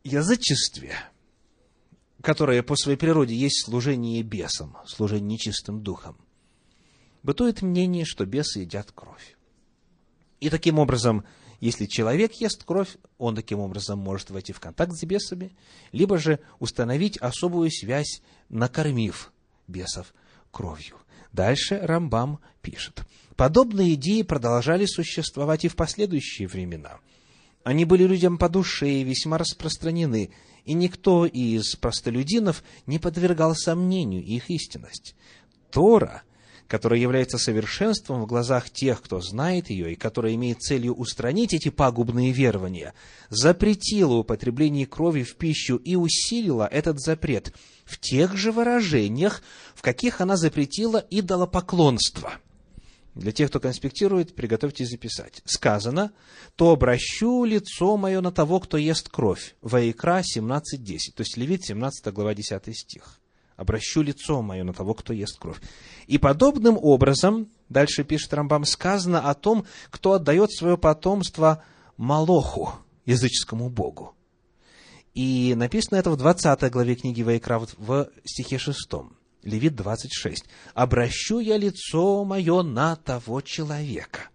язычестве, 0.06 0.96
которое 2.22 2.64
по 2.64 2.76
своей 2.76 2.98
природе 2.98 3.36
есть 3.36 3.66
служение 3.66 4.22
бесам, 4.24 4.78
служение 4.86 5.34
нечистым 5.34 5.82
духом, 5.82 6.18
бытует 7.24 7.62
мнение, 7.62 8.06
что 8.06 8.26
бесы 8.26 8.60
едят 8.60 8.92
кровь. 8.94 9.36
И 10.40 10.50
таким 10.50 10.80
образом, 10.80 11.26
если 11.60 11.86
человек 11.88 12.34
ест 12.34 12.64
кровь, 12.64 12.98
он 13.18 13.36
таким 13.36 13.60
образом 13.60 13.98
может 13.98 14.30
войти 14.30 14.54
в 14.54 14.60
контакт 14.60 14.94
с 14.94 15.04
бесами, 15.04 15.56
либо 15.92 16.18
же 16.20 16.40
установить 16.60 17.18
особую 17.18 17.72
связь, 17.72 18.22
накормив 18.50 19.34
бесов 19.68 20.14
кровью. 20.52 20.98
Дальше 21.34 21.80
Рамбам 21.82 22.40
пишет. 22.62 23.04
Подобные 23.36 23.96
идеи 23.96 24.22
продолжали 24.22 24.86
существовать 24.86 25.66
и 25.66 25.68
в 25.68 25.76
последующие 25.76 26.48
времена. 26.48 27.00
Они 27.66 27.84
были 27.84 28.04
людям 28.04 28.38
по 28.38 28.48
душе 28.48 28.88
и 28.88 29.04
весьма 29.04 29.40
распространены, 29.40 30.30
и 30.66 30.74
никто 30.74 31.26
из 31.26 31.76
простолюдинов 31.76 32.64
не 32.86 33.00
подвергал 33.00 33.56
сомнению 33.56 34.24
их 34.24 34.52
истинность. 34.52 35.16
Тора, 35.72 36.22
которая 36.68 37.00
является 37.00 37.40
совершенством 37.40 38.22
в 38.22 38.28
глазах 38.28 38.70
тех, 38.70 39.02
кто 39.02 39.20
знает 39.20 39.72
ее, 39.72 39.94
и 39.94 39.96
которая 39.96 40.36
имеет 40.36 40.62
целью 40.62 40.94
устранить 40.94 41.56
эти 41.56 41.70
пагубные 41.70 42.32
верования, 42.32 42.94
запретила 43.30 44.14
употребление 44.14 44.86
крови 44.86 45.24
в 45.24 45.36
пищу 45.36 45.78
и 45.78 45.96
усилила 45.96 46.68
этот 46.72 47.00
запрет 47.00 47.52
в 47.84 48.00
тех 48.00 48.38
же 48.38 48.52
выражениях, 48.52 49.42
в 49.74 49.82
каких 49.82 50.22
она 50.22 50.38
запретила 50.38 51.04
идолопоклонство– 51.10 52.34
для 53.16 53.32
тех, 53.32 53.50
кто 53.50 53.60
конспектирует, 53.60 54.36
приготовьтесь 54.36 54.90
записать. 54.90 55.42
Сказано, 55.46 56.12
то 56.56 56.72
обращу 56.72 57.46
лицо 57.46 57.98
мое 57.98 58.22
на 58.22 58.32
того, 58.32 58.60
кто 58.60 58.78
ест 58.78 59.10
кровь. 59.10 59.56
Ваикра 59.62 60.22
17.10, 60.22 60.62
то 61.16 61.22
есть 61.22 61.38
Левит 61.38 61.66
17 61.66 62.14
глава 62.14 62.36
10 62.36 62.78
стих. 62.78 63.20
Обращу 63.56 64.02
лицо 64.02 64.42
мое 64.42 64.66
на 64.66 64.74
того, 64.74 64.94
кто 64.94 65.14
ест 65.14 65.40
кровь. 65.40 65.62
И 66.08 66.18
подобным 66.18 66.78
образом, 66.78 67.50
дальше 67.70 68.04
пишет 68.04 68.34
Рамбам, 68.34 68.66
сказано 68.66 69.30
о 69.30 69.34
том, 69.34 69.66
кто 69.90 70.14
отдает 70.14 70.52
свое 70.52 70.78
потомство 70.78 71.64
Малоху, 71.96 72.74
языческому 73.06 73.70
богу. 73.70 74.14
И 75.14 75.54
написано 75.56 75.96
это 75.96 76.12
в 76.12 76.18
20 76.18 76.70
главе 76.70 76.96
книги 76.96 77.22
Ваикра 77.22 77.62
в 77.78 78.10
стихе 78.26 78.58
6. 78.58 78.78
Левит 79.46 79.76
26. 79.76 80.44
«Обращу 80.74 81.40
я 81.40 81.58
лицо 81.58 82.26
мое 82.26 82.64
на 82.64 82.96
того 82.98 83.42
человека». 83.42 84.30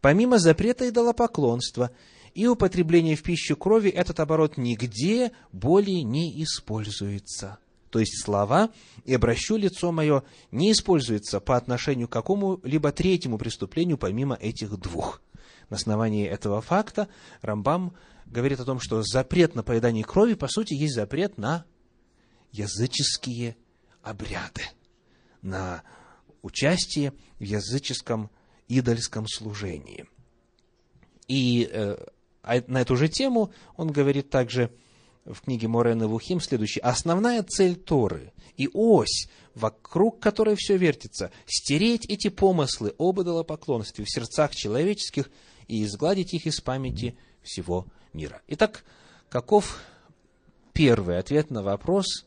Помимо 0.00 0.38
запрета 0.38 0.88
идолопоклонства 0.88 1.90
и 2.34 2.46
употребления 2.46 3.16
в 3.16 3.22
пищу 3.22 3.56
крови, 3.56 3.90
этот 3.90 4.18
оборот 4.20 4.56
нигде 4.56 5.32
более 5.52 6.02
не 6.02 6.42
используется. 6.42 7.58
То 7.90 7.98
есть 7.98 8.24
слова 8.24 8.70
«и 9.04 9.14
обращу 9.14 9.56
лицо 9.56 9.92
мое» 9.92 10.22
не 10.52 10.72
используется 10.72 11.40
по 11.40 11.56
отношению 11.56 12.08
к 12.08 12.12
какому-либо 12.12 12.92
третьему 12.92 13.38
преступлению, 13.38 13.98
помимо 13.98 14.36
этих 14.36 14.78
двух. 14.78 15.20
На 15.68 15.76
основании 15.76 16.26
этого 16.26 16.62
факта 16.62 17.08
Рамбам 17.42 17.94
говорит 18.24 18.60
о 18.60 18.64
том, 18.64 18.80
что 18.80 19.02
запрет 19.02 19.54
на 19.54 19.62
поедание 19.62 20.04
крови, 20.04 20.34
по 20.34 20.48
сути, 20.48 20.72
есть 20.74 20.94
запрет 20.94 21.36
на 21.36 21.64
языческие 22.52 23.56
обряды, 24.08 24.62
на 25.42 25.82
участие 26.42 27.12
в 27.38 27.42
языческом 27.42 28.30
идольском 28.68 29.26
служении. 29.26 30.06
И 31.26 31.68
э, 31.70 31.96
а 32.42 32.62
на 32.66 32.80
эту 32.80 32.96
же 32.96 33.08
тему 33.08 33.52
он 33.76 33.90
говорит 33.90 34.30
также 34.30 34.72
в 35.26 35.42
книге 35.42 35.68
Морена 35.68 36.08
Вухим 36.08 36.40
следующее. 36.40 36.82
Основная 36.82 37.42
цель 37.42 37.76
Торы 37.76 38.32
и 38.56 38.70
ось, 38.72 39.28
вокруг 39.54 40.20
которой 40.20 40.56
все 40.56 40.78
вертится, 40.78 41.30
стереть 41.46 42.06
эти 42.06 42.28
помыслы 42.28 42.94
об 42.98 43.20
идолопоклонстве 43.20 44.06
в 44.06 44.10
сердцах 44.10 44.54
человеческих 44.54 45.30
и 45.66 45.84
изгладить 45.84 46.32
их 46.32 46.46
из 46.46 46.60
памяти 46.62 47.18
всего 47.42 47.86
мира. 48.14 48.40
Итак, 48.46 48.84
каков 49.28 49.80
первый 50.72 51.18
ответ 51.18 51.50
на 51.50 51.62
вопрос, 51.62 52.26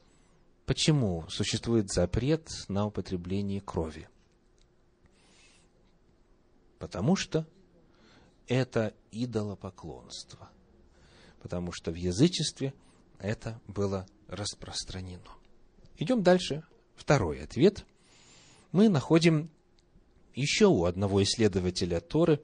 Почему 0.72 1.26
существует 1.28 1.92
запрет 1.92 2.50
на 2.70 2.86
употребление 2.86 3.60
крови? 3.60 4.08
Потому 6.80 7.18
что 7.18 7.46
это 8.48 8.94
идолопоклонство. 9.12 10.50
Потому 11.42 11.74
что 11.74 11.92
в 11.92 11.96
язычестве 11.96 12.74
это 13.20 13.60
было 13.68 14.06
распространено. 14.30 15.28
Идем 15.98 16.24
дальше. 16.24 16.64
Второй 16.96 17.44
ответ. 17.44 17.86
Мы 18.72 18.88
находим 18.88 19.50
еще 20.34 20.68
у 20.68 20.86
одного 20.86 21.22
исследователя 21.22 22.00
Торы 22.00 22.42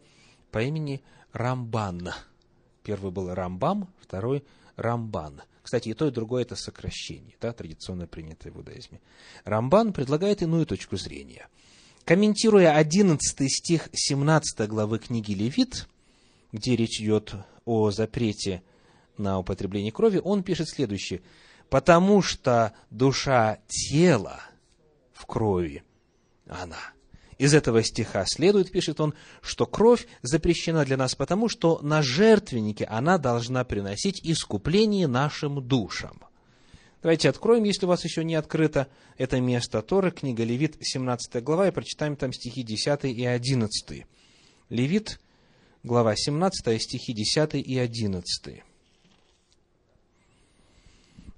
по 0.51 0.61
имени 0.61 1.01
Рамбан. 1.31 2.09
Первый 2.83 3.13
был 3.13 3.33
Рамбам, 3.33 3.89
второй 4.01 4.43
Рамбан– 4.75 5.43
кстати, 5.67 5.89
и 5.89 5.93
то, 5.93 6.07
и 6.07 6.11
другое– 6.11 6.41
это 6.43 6.55
сокращение, 6.55 7.35
да, 7.41 7.51
традиционно 7.51 8.07
принятое 8.07 8.53
в 8.53 8.57
иудаизме. 8.57 9.01
Рамбан 9.43 9.91
предлагает 9.91 10.41
иную 10.41 10.65
точку 10.65 10.95
зрения. 10.95 11.49
Комментируя 12.05 12.73
11 12.77 13.51
стих 13.51 13.89
17 13.91 14.65
главы 14.69 14.97
книги 14.97 15.33
Левит, 15.33 15.89
где 16.53 16.77
речь 16.77 17.01
идет 17.01 17.35
о 17.65 17.91
запрете 17.91 18.63
на 19.17 19.39
употребление 19.39 19.91
крови, 19.91 20.21
он 20.23 20.41
пишет 20.41 20.69
следующее. 20.69 21.21
«Потому 21.69 22.21
что 22.21 22.71
душа 22.89 23.59
тела 23.67 24.39
в 25.11 25.25
крови, 25.25 25.83
она– 26.47 26.79
из 27.37 27.53
этого 27.53 27.83
стиха 27.83 28.25
следует, 28.25 28.71
пишет 28.71 28.99
он, 28.99 29.13
что 29.41 29.65
кровь 29.65 30.07
запрещена 30.21 30.85
для 30.85 30.97
нас 30.97 31.15
потому, 31.15 31.49
что 31.49 31.79
на 31.81 32.01
жертвеннике 32.01 32.85
она 32.85 33.17
должна 33.17 33.63
приносить 33.63 34.21
искупление 34.23 35.07
нашим 35.07 35.65
душам. 35.65 36.23
Давайте 37.03 37.29
откроем, 37.29 37.63
если 37.63 37.85
у 37.85 37.89
вас 37.89 38.03
еще 38.03 38.23
не 38.23 38.35
открыто 38.35 38.87
это 39.17 39.39
место 39.39 39.81
Торы, 39.83 40.11
книга 40.11 40.43
Левит, 40.43 40.77
17 40.81 41.43
глава, 41.43 41.67
и 41.67 41.71
прочитаем 41.71 42.15
там 42.15 42.33
стихи 42.33 42.63
10 42.63 43.05
и 43.05 43.25
11. 43.25 44.05
Левит, 44.69 45.19
глава 45.83 46.15
17, 46.15 46.81
стихи 46.81 47.13
10 47.13 47.53
и 47.55 47.77
11. 47.77 48.63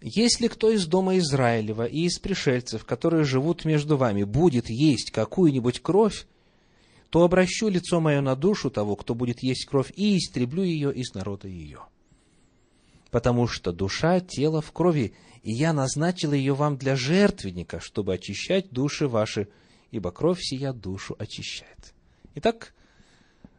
Если 0.01 0.47
кто 0.47 0.71
из 0.71 0.85
дома 0.85 1.17
Израилева 1.17 1.85
и 1.85 2.03
из 2.03 2.19
пришельцев, 2.19 2.85
которые 2.85 3.25
живут 3.25 3.65
между 3.65 3.97
вами, 3.97 4.23
будет 4.23 4.69
есть 4.69 5.11
какую-нибудь 5.11 5.81
кровь, 5.81 6.25
то 7.09 7.23
обращу 7.23 7.67
лицо 7.67 7.99
мое 7.99 8.21
на 8.21 8.35
душу 8.35 8.69
того, 8.69 8.95
кто 8.95 9.13
будет 9.13 9.43
есть 9.43 9.65
кровь, 9.65 9.91
и 9.95 10.17
истреблю 10.17 10.63
ее 10.63 10.93
из 10.93 11.13
народа 11.13 11.47
ее. 11.47 11.81
Потому 13.11 13.47
что 13.47 13.73
душа, 13.73 14.19
тело 14.19 14.61
в 14.61 14.71
крови, 14.71 15.13
и 15.43 15.51
я 15.51 15.73
назначил 15.73 16.31
ее 16.31 16.53
вам 16.53 16.77
для 16.77 16.95
жертвенника, 16.95 17.79
чтобы 17.81 18.13
очищать 18.13 18.69
души 18.69 19.07
ваши, 19.07 19.49
ибо 19.91 20.11
кровь 20.11 20.39
сия 20.41 20.71
душу 20.71 21.15
очищает. 21.17 21.93
Итак, 22.35 22.73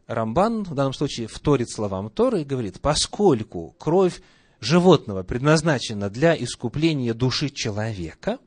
Рамбан 0.07 0.63
в 0.63 0.73
данном 0.73 0.93
случае 0.93 1.27
вторит 1.27 1.69
словам 1.69 2.09
Торы 2.09 2.41
и 2.41 2.45
говорит, 2.45 2.79
поскольку 2.81 3.75
кровь 3.77 4.21
животного 4.61 5.23
предназначена 5.23 6.09
для 6.09 6.35
искупления 6.35 7.13
души 7.13 7.49
человека, 7.49 8.37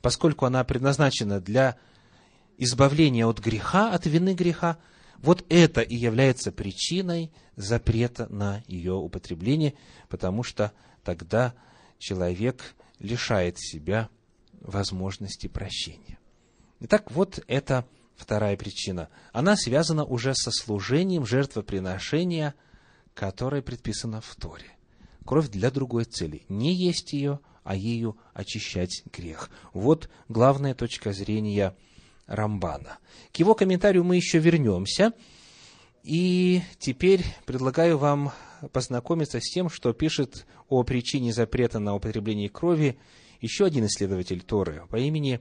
поскольку 0.00 0.46
она 0.46 0.64
предназначена 0.64 1.40
для 1.40 1.76
избавления 2.56 3.26
от 3.26 3.40
греха, 3.40 3.92
от 3.92 4.06
вины 4.06 4.34
греха, 4.34 4.78
вот 5.18 5.44
это 5.48 5.80
и 5.80 5.96
является 5.96 6.52
причиной 6.52 7.32
запрета 7.56 8.32
на 8.32 8.62
ее 8.68 8.94
употребление, 8.94 9.74
потому 10.08 10.44
что 10.44 10.72
тогда 11.02 11.54
человек 11.98 12.76
лишает 13.00 13.58
себя 13.58 14.08
возможности 14.60 15.48
прощения. 15.48 16.18
Итак, 16.80 17.10
вот 17.10 17.42
это 17.48 17.84
вторая 18.14 18.56
причина. 18.56 19.08
Она 19.32 19.56
связана 19.56 20.04
уже 20.04 20.34
со 20.36 20.52
служением 20.52 21.26
жертвоприношения, 21.26 22.54
которое 23.14 23.62
предписано 23.62 24.20
в 24.20 24.36
Торе 24.36 24.77
кровь 25.28 25.50
для 25.50 25.70
другой 25.70 26.04
цели. 26.04 26.40
Не 26.48 26.72
есть 26.72 27.12
ее, 27.12 27.40
а 27.62 27.76
ею 27.76 28.16
очищать 28.32 29.02
грех. 29.12 29.50
Вот 29.74 30.08
главная 30.30 30.74
точка 30.74 31.12
зрения 31.12 31.76
Рамбана. 32.26 32.96
К 33.30 33.36
его 33.36 33.54
комментарию 33.54 34.04
мы 34.04 34.16
еще 34.16 34.38
вернемся. 34.38 35.12
И 36.02 36.62
теперь 36.78 37.26
предлагаю 37.44 37.98
вам 37.98 38.32
познакомиться 38.72 39.38
с 39.38 39.50
тем, 39.52 39.68
что 39.68 39.92
пишет 39.92 40.46
о 40.70 40.82
причине 40.82 41.34
запрета 41.34 41.78
на 41.78 41.94
употребление 41.94 42.48
крови 42.48 42.98
еще 43.42 43.66
один 43.66 43.84
исследователь 43.84 44.40
Торы 44.40 44.84
по 44.88 44.96
имени 44.96 45.40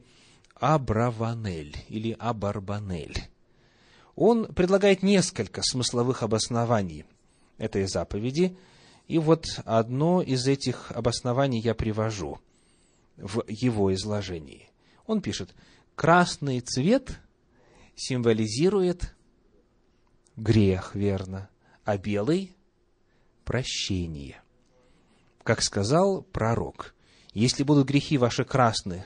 Абраванель 0.56 1.78
или 1.88 2.14
Абарбанель. 2.20 3.30
Он 4.18 4.54
предлагает 4.54 5.02
несколько 5.02 5.62
смысловых 5.64 6.24
обоснований 6.24 7.06
этой 7.58 7.88
заповеди, 7.88 8.58
и 9.08 9.18
вот 9.18 9.46
одно 9.66 10.22
из 10.22 10.48
этих 10.48 10.92
обоснований 10.92 11.60
я 11.62 11.74
привожу 11.74 12.40
в 13.16 13.44
его 13.48 13.94
изложении. 13.94 14.70
Он 15.06 15.22
пишет, 15.22 15.56
красный 15.96 16.60
цвет 16.60 17.20
символизирует 17.96 19.16
грех, 20.36 20.94
верно, 20.94 21.50
а 21.84 21.98
белый– 21.98 22.56
прощение. 23.46 24.42
Как 25.44 25.62
сказал 25.62 26.22
пророк, 26.22 26.94
если 27.34 27.64
будут 27.64 27.88
грехи 27.88 28.18
ваши 28.18 28.44
красные, 28.44 29.06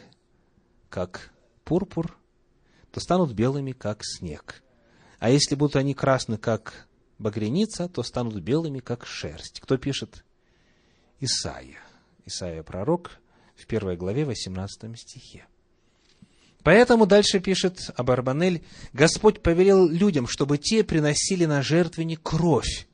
как 0.89 1.31
пурпур, 1.63 2.17
то 2.91 2.99
станут 2.99 3.33
белыми, 3.33 3.71
как 3.71 4.01
снег. 4.03 4.63
А 5.19 5.29
если 5.29 5.53
будут 5.53 5.75
они 5.75 5.93
красны, 5.93 6.37
как 6.37 6.87
багряница, 7.21 7.87
то 7.87 8.03
станут 8.03 8.41
белыми, 8.41 8.79
как 8.79 9.05
шерсть. 9.05 9.59
Кто 9.61 9.77
пишет? 9.77 10.25
Исаия. 11.19 11.79
Исаия 12.25 12.63
пророк 12.63 13.19
в 13.55 13.65
первой 13.67 13.95
главе, 13.95 14.25
18 14.25 14.99
стихе. 14.99 15.45
Поэтому 16.63 17.05
дальше 17.05 17.39
пишет 17.39 17.89
Абарбанель, 17.95 18.63
Господь 18.93 19.41
повелел 19.41 19.87
людям, 19.87 20.27
чтобы 20.27 20.57
те 20.57 20.83
приносили 20.83 21.45
на 21.45 21.61
жертвенник 21.61 22.21
кровь, 22.21 22.87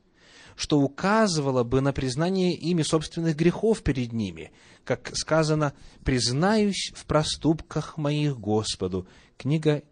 что 0.56 0.80
указывало 0.80 1.64
бы 1.64 1.80
на 1.80 1.92
признание 1.92 2.54
ими 2.54 2.82
собственных 2.82 3.36
грехов 3.36 3.82
перед 3.82 4.12
ними, 4.12 4.52
как 4.84 5.10
сказано, 5.14 5.74
«Признаюсь 6.02 6.92
в 6.94 7.04
проступках 7.04 7.98
моих 7.98 8.38
Господу». 8.38 9.06
Книга 9.36 9.82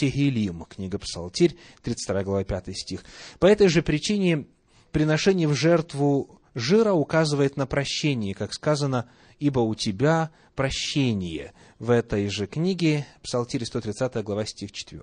Тегелим, 0.00 0.64
книга 0.64 0.98
Псалтирь, 0.98 1.58
32 1.82 2.24
глава, 2.24 2.42
5 2.42 2.74
стих. 2.74 3.04
По 3.38 3.44
этой 3.44 3.68
же 3.68 3.82
причине 3.82 4.46
приношение 4.92 5.46
в 5.46 5.52
жертву 5.52 6.40
жира 6.54 6.94
указывает 6.94 7.58
на 7.58 7.66
прощение, 7.66 8.34
как 8.34 8.54
сказано, 8.54 9.10
«Ибо 9.38 9.60
у 9.60 9.74
тебя 9.74 10.30
прощение» 10.54 11.52
в 11.78 11.90
этой 11.90 12.28
же 12.30 12.46
книге, 12.46 13.06
Псалтирь 13.22 13.66
130 13.66 14.24
глава, 14.24 14.46
стих 14.46 14.72
4. 14.72 15.02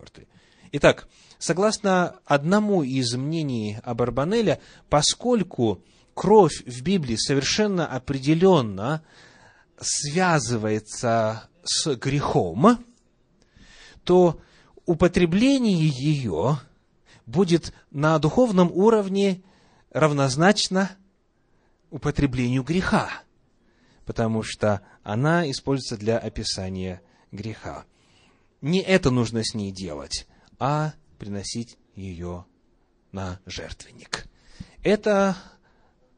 Итак, 0.72 1.08
согласно 1.38 2.16
одному 2.26 2.82
из 2.82 3.14
мнений 3.14 3.78
Абарбанеля, 3.84 4.60
поскольку 4.90 5.84
кровь 6.16 6.64
в 6.66 6.82
Библии 6.82 7.18
совершенно 7.18 7.86
определенно 7.86 9.04
связывается 9.80 11.50
с 11.64 11.96
грехом, 11.98 12.84
то 14.04 14.40
употребление 14.88 15.88
ее 15.88 16.60
будет 17.28 17.74
на 17.92 18.18
духовном 18.18 18.72
уровне 18.72 19.44
равнозначно 19.92 20.90
употреблению 21.92 22.64
греха, 22.64 23.10
потому 24.06 24.42
что 24.42 24.82
она 25.04 25.50
используется 25.52 25.98
для 25.98 26.18
описания 26.18 27.02
греха. 27.32 27.86
Не 28.62 28.82
это 28.82 29.12
нужно 29.12 29.44
с 29.44 29.54
ней 29.54 29.72
делать, 29.72 30.26
а 30.58 30.94
приносить 31.20 31.78
ее 31.94 32.46
на 33.12 33.40
жертвенник. 33.46 34.26
Это 34.84 35.36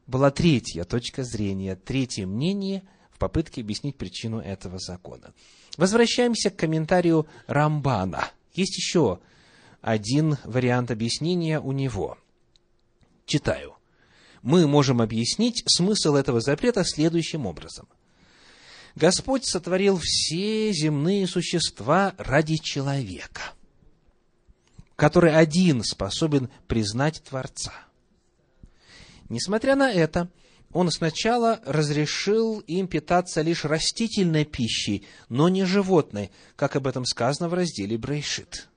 была 0.06 0.30
третья 0.30 0.84
точка 0.84 1.24
зрения, 1.24 1.74
третье 1.74 2.24
мнение 2.24 2.84
в 3.10 3.18
попытке 3.18 3.62
объяснить 3.62 3.96
причину 3.96 4.38
этого 4.38 4.78
закона. 4.78 5.34
Возвращаемся 5.76 6.50
к 6.50 6.56
комментарию 6.56 7.26
Рамбана– 7.48 8.30
есть 8.52 8.76
еще 8.76 9.20
один 9.80 10.38
вариант 10.44 10.90
объяснения 10.90 11.60
у 11.60 11.72
него. 11.72 12.18
Читаю. 13.26 13.76
Мы 14.42 14.66
можем 14.66 15.00
объяснить 15.00 15.62
смысл 15.66 16.14
этого 16.14 16.40
запрета 16.40 16.84
следующим 16.84 17.46
образом. 17.46 17.88
Господь 18.94 19.44
сотворил 19.44 20.00
все 20.02 20.72
земные 20.72 21.26
существа 21.26 22.14
ради 22.18 22.56
человека, 22.56 23.52
который 24.96 25.34
один 25.34 25.84
способен 25.84 26.50
признать 26.66 27.22
Творца. 27.22 27.72
Несмотря 29.28 29.76
на 29.76 29.92
это, 29.92 30.28
он 30.72 30.90
сначала 30.90 31.60
разрешил 31.64 32.60
им 32.60 32.86
питаться 32.86 33.42
лишь 33.42 33.64
растительной 33.64 34.44
пищей, 34.44 35.04
но 35.28 35.48
не 35.48 35.64
животной, 35.64 36.30
как 36.56 36.76
об 36.76 36.86
этом 36.86 37.04
сказано 37.04 37.48
в 37.48 37.54
разделе 37.54 37.98
Брейшит, 37.98 38.68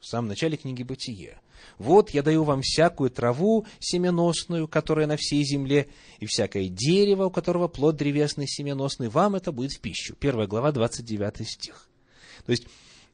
в 0.00 0.06
самом 0.06 0.28
начале 0.28 0.56
книги 0.56 0.82
Бытие. 0.82 1.40
«Вот 1.78 2.10
я 2.10 2.22
даю 2.22 2.44
вам 2.44 2.60
всякую 2.62 3.10
траву 3.10 3.66
семеносную, 3.78 4.68
которая 4.68 5.06
на 5.06 5.16
всей 5.16 5.44
земле, 5.44 5.88
и 6.18 6.26
всякое 6.26 6.68
дерево, 6.68 7.26
у 7.26 7.30
которого 7.30 7.68
плод 7.68 7.96
древесный 7.96 8.46
семеносный, 8.46 9.08
вам 9.08 9.36
это 9.36 9.52
будет 9.52 9.72
в 9.72 9.80
пищу». 9.80 10.14
Первая 10.18 10.46
глава, 10.46 10.72
29 10.72 11.48
стих. 11.48 11.88
То 12.44 12.52
есть, 12.52 12.66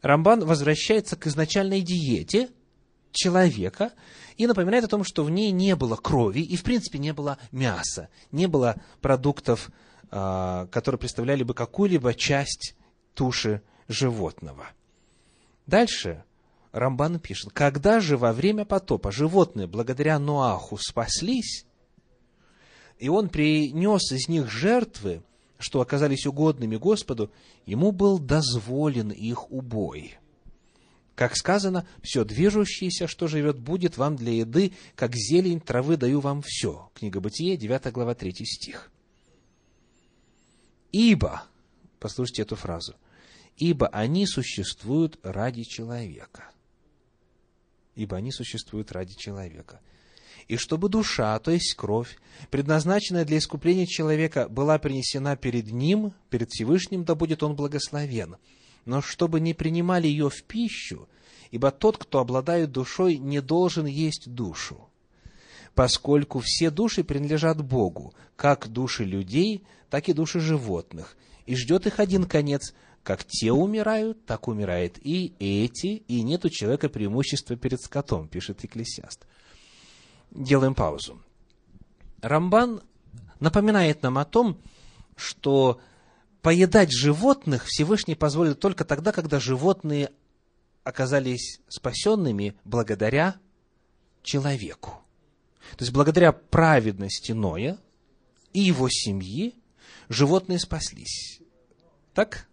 Рамбан 0.03 0.44
возвращается 0.44 1.16
к 1.16 1.27
изначальной 1.27 1.81
диете 1.81 2.49
человека, 3.14 3.92
и 4.37 4.46
напоминает 4.46 4.85
о 4.85 4.88
том, 4.88 5.05
что 5.05 5.24
в 5.24 5.31
ней 5.31 5.50
не 5.50 5.77
было 5.77 5.96
крови 5.96 6.40
и, 6.40 6.57
в 6.57 6.62
принципе, 6.62 6.98
не 6.98 7.12
было 7.12 7.38
мяса, 7.53 8.09
не 8.33 8.46
было 8.46 8.77
продуктов, 9.00 9.70
а, 10.11 10.66
которые 10.66 10.98
представляли 10.98 11.42
бы 11.42 11.55
какую-либо 11.55 12.14
часть 12.14 12.74
туши 13.14 13.62
животного. 13.88 14.66
Дальше 15.66 16.24
Рамбан 16.72 17.20
пишет, 17.20 17.53
когда 17.53 18.00
же 18.00 18.16
во 18.16 18.33
время 18.33 18.64
потопа 18.64 19.12
животные 19.12 19.66
благодаря 19.66 20.18
Ноаху 20.18 20.77
спаслись, 20.77 21.64
и 22.98 23.09
он 23.09 23.29
принес 23.29 24.12
из 24.12 24.29
них 24.29 24.50
жертвы, 24.50 25.22
что 25.59 25.81
оказались 25.81 26.27
угодными 26.27 26.77
Господу, 26.77 27.31
ему 27.64 27.92
был 27.92 28.18
дозволен 28.18 29.11
их 29.11 29.50
убой. 29.50 30.18
Как 31.14 31.37
сказано, 31.37 31.87
все 32.03 32.24
движущееся, 32.24 33.07
что 33.07 33.29
живет, 33.29 33.59
будет 33.59 33.96
вам 33.96 34.16
для 34.16 34.33
еды, 34.33 34.72
как 34.96 35.14
зелень 35.14 35.61
травы 35.61 35.96
даю 35.96 36.20
вам 36.20 36.42
все. 36.44 36.90
Книга 36.94 37.20
Бытие, 37.20 37.57
9 37.57 37.92
глава, 37.92 38.14
3 38.14 38.33
стих. 38.44 38.90
Ибо, 40.90 41.44
послушайте 42.00 42.42
эту 42.42 42.57
фразу, 42.57 42.96
ибо 43.57 43.87
они 43.88 44.27
существуют 44.27 45.18
ради 45.22 45.62
человека. 45.62 46.50
Ибо 47.94 48.16
они 48.16 48.33
существуют 48.33 48.90
ради 48.90 49.14
человека. 49.14 49.81
И 50.48 50.57
чтобы 50.57 50.88
душа, 50.88 51.38
то 51.38 51.53
есть 51.53 51.74
кровь, 51.74 52.18
предназначенная 52.50 53.24
для 53.24 53.38
искупления 53.38 53.87
человека, 53.87 54.48
была 54.48 54.79
принесена 54.81 55.37
перед 55.37 55.70
ним, 55.70 56.12
перед 56.29 56.50
Всевышним, 56.50 57.05
да 57.05 57.14
будет 57.14 57.44
он 57.44 57.55
благословен– 57.55 58.35
но 58.85 59.01
чтобы 59.01 59.40
не 59.40 59.55
принимали 59.55 60.07
ее 60.07 60.31
в 60.31 60.42
пищу, 60.44 61.09
ибо 61.51 61.70
тот, 61.70 61.99
кто 61.99 62.20
обладает 62.20 62.73
душой, 62.73 63.16
не 63.16 63.40
должен 63.40 63.87
есть 63.87 64.33
душу, 64.33 64.88
поскольку 65.75 66.40
все 66.40 66.70
души 66.70 67.05
принадлежат 67.05 67.62
Богу, 67.64 68.14
как 68.37 68.68
души 68.68 69.05
людей, 69.05 69.64
так 69.90 70.09
и 70.09 70.12
души 70.12 70.40
животных, 70.40 71.16
и 71.47 71.55
ждет 71.55 71.87
их 71.87 72.01
один 72.01 72.25
конец, 72.25 72.75
как 73.03 73.25
те 73.25 73.53
умирают, 73.53 74.25
так 74.25 74.49
умирает 74.49 74.99
и 75.05 75.35
эти, 75.38 76.03
и 76.09 76.23
нет 76.23 76.44
у 76.44 76.49
человека 76.49 76.88
преимущества 76.88 77.55
перед 77.55 77.81
скотом, 77.81 78.29
пишет 78.29 78.62
Екклесиаст. 78.62 79.27
Делаем 80.31 80.75
паузу. 80.75 81.20
Рамбан 82.23 82.81
напоминает 83.40 84.03
нам 84.03 84.16
о 84.18 84.25
том, 84.25 84.59
что 85.16 85.79
поедать 86.44 86.92
животных 86.92 87.64
Всевышний 87.64 88.14
позволил 88.14 88.54
только 88.54 88.85
тогда, 88.85 89.12
когда 89.12 89.40
животные 89.40 90.11
оказались 90.83 91.62
спасенными 91.68 92.54
благодаря 92.64 93.37
человеку. 94.22 95.02
То 95.78 95.85
есть, 95.85 95.92
благодаря 95.94 96.33
праведности 96.33 97.33
Ноя 97.33 97.78
и 98.52 98.61
его 98.61 98.90
семьи 98.90 99.54
животные 100.11 100.59
спаслись. 100.59 101.40
Так? 102.12 102.46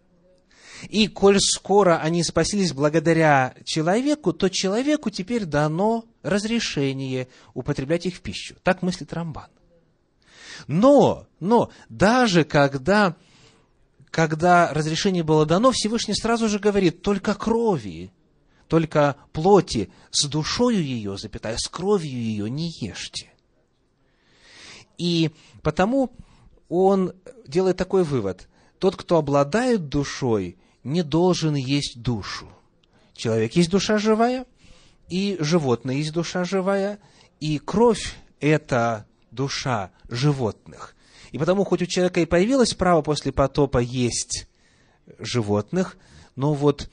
И 0.88 1.06
коль 1.06 1.38
скоро 1.38 1.98
они 1.98 2.24
спаслись 2.24 2.72
благодаря 2.72 3.54
человеку, 3.66 4.32
то 4.32 4.48
человеку 4.48 5.10
теперь 5.10 5.44
дано 5.44 6.06
разрешение 6.22 7.28
употреблять 7.52 8.06
их 8.06 8.14
в 8.16 8.20
пищу. 8.22 8.56
Так 8.62 8.80
мыслит 8.80 9.12
Рамбан. 9.12 9.50
Но, 10.66 11.26
но, 11.40 11.70
даже 11.90 12.44
когда 12.44 13.16
когда 14.12 14.70
разрешение 14.74 15.22
было 15.22 15.46
дано, 15.46 15.72
Всевышний 15.72 16.14
сразу 16.14 16.46
же 16.46 16.58
говорит, 16.58 17.00
только 17.00 17.34
крови, 17.34 18.12
только 18.68 19.16
плоти, 19.32 19.90
с 20.10 20.26
душою 20.28 20.84
ее, 20.84 21.16
запятая, 21.16 21.56
с 21.56 21.66
кровью 21.66 22.12
ее 22.12 22.48
не 22.50 22.68
ешьте. 22.68 23.32
И 24.98 25.30
потому 25.62 26.12
он 26.68 27.14
делает 27.46 27.78
такой 27.78 28.04
вывод. 28.04 28.48
Тот, 28.78 28.96
кто 28.96 29.16
обладает 29.16 29.88
душой, 29.88 30.58
не 30.84 31.02
должен 31.02 31.54
есть 31.54 32.02
душу. 32.02 32.48
Человек 33.14 33.56
есть 33.56 33.70
душа 33.70 33.96
живая, 33.96 34.44
и 35.08 35.38
животное 35.40 35.96
есть 35.96 36.12
душа 36.12 36.44
живая, 36.44 36.98
и 37.40 37.58
кровь– 37.58 38.14
это 38.40 39.06
душа 39.30 39.90
животных. 40.10 40.94
И 41.32 41.38
потому, 41.38 41.64
хоть 41.64 41.82
у 41.82 41.86
человека 41.86 42.20
и 42.20 42.26
появилось 42.26 42.74
право 42.74 43.00
после 43.00 43.32
потопа 43.32 43.78
есть 43.78 44.46
животных, 45.18 45.96
но 46.36 46.52
вот 46.52 46.90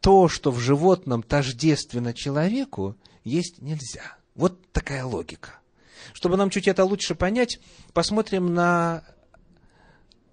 то, 0.00 0.28
что 0.28 0.52
в 0.52 0.60
животном 0.60 1.22
тождественно 1.22 2.14
человеку, 2.14 2.96
есть 3.24 3.60
нельзя. 3.60 4.16
Вот 4.36 4.70
такая 4.72 5.04
логика. 5.04 5.58
Чтобы 6.12 6.36
нам 6.36 6.50
чуть 6.50 6.68
это 6.68 6.84
лучше 6.84 7.16
понять, 7.16 7.58
посмотрим 7.92 8.54
на 8.54 9.04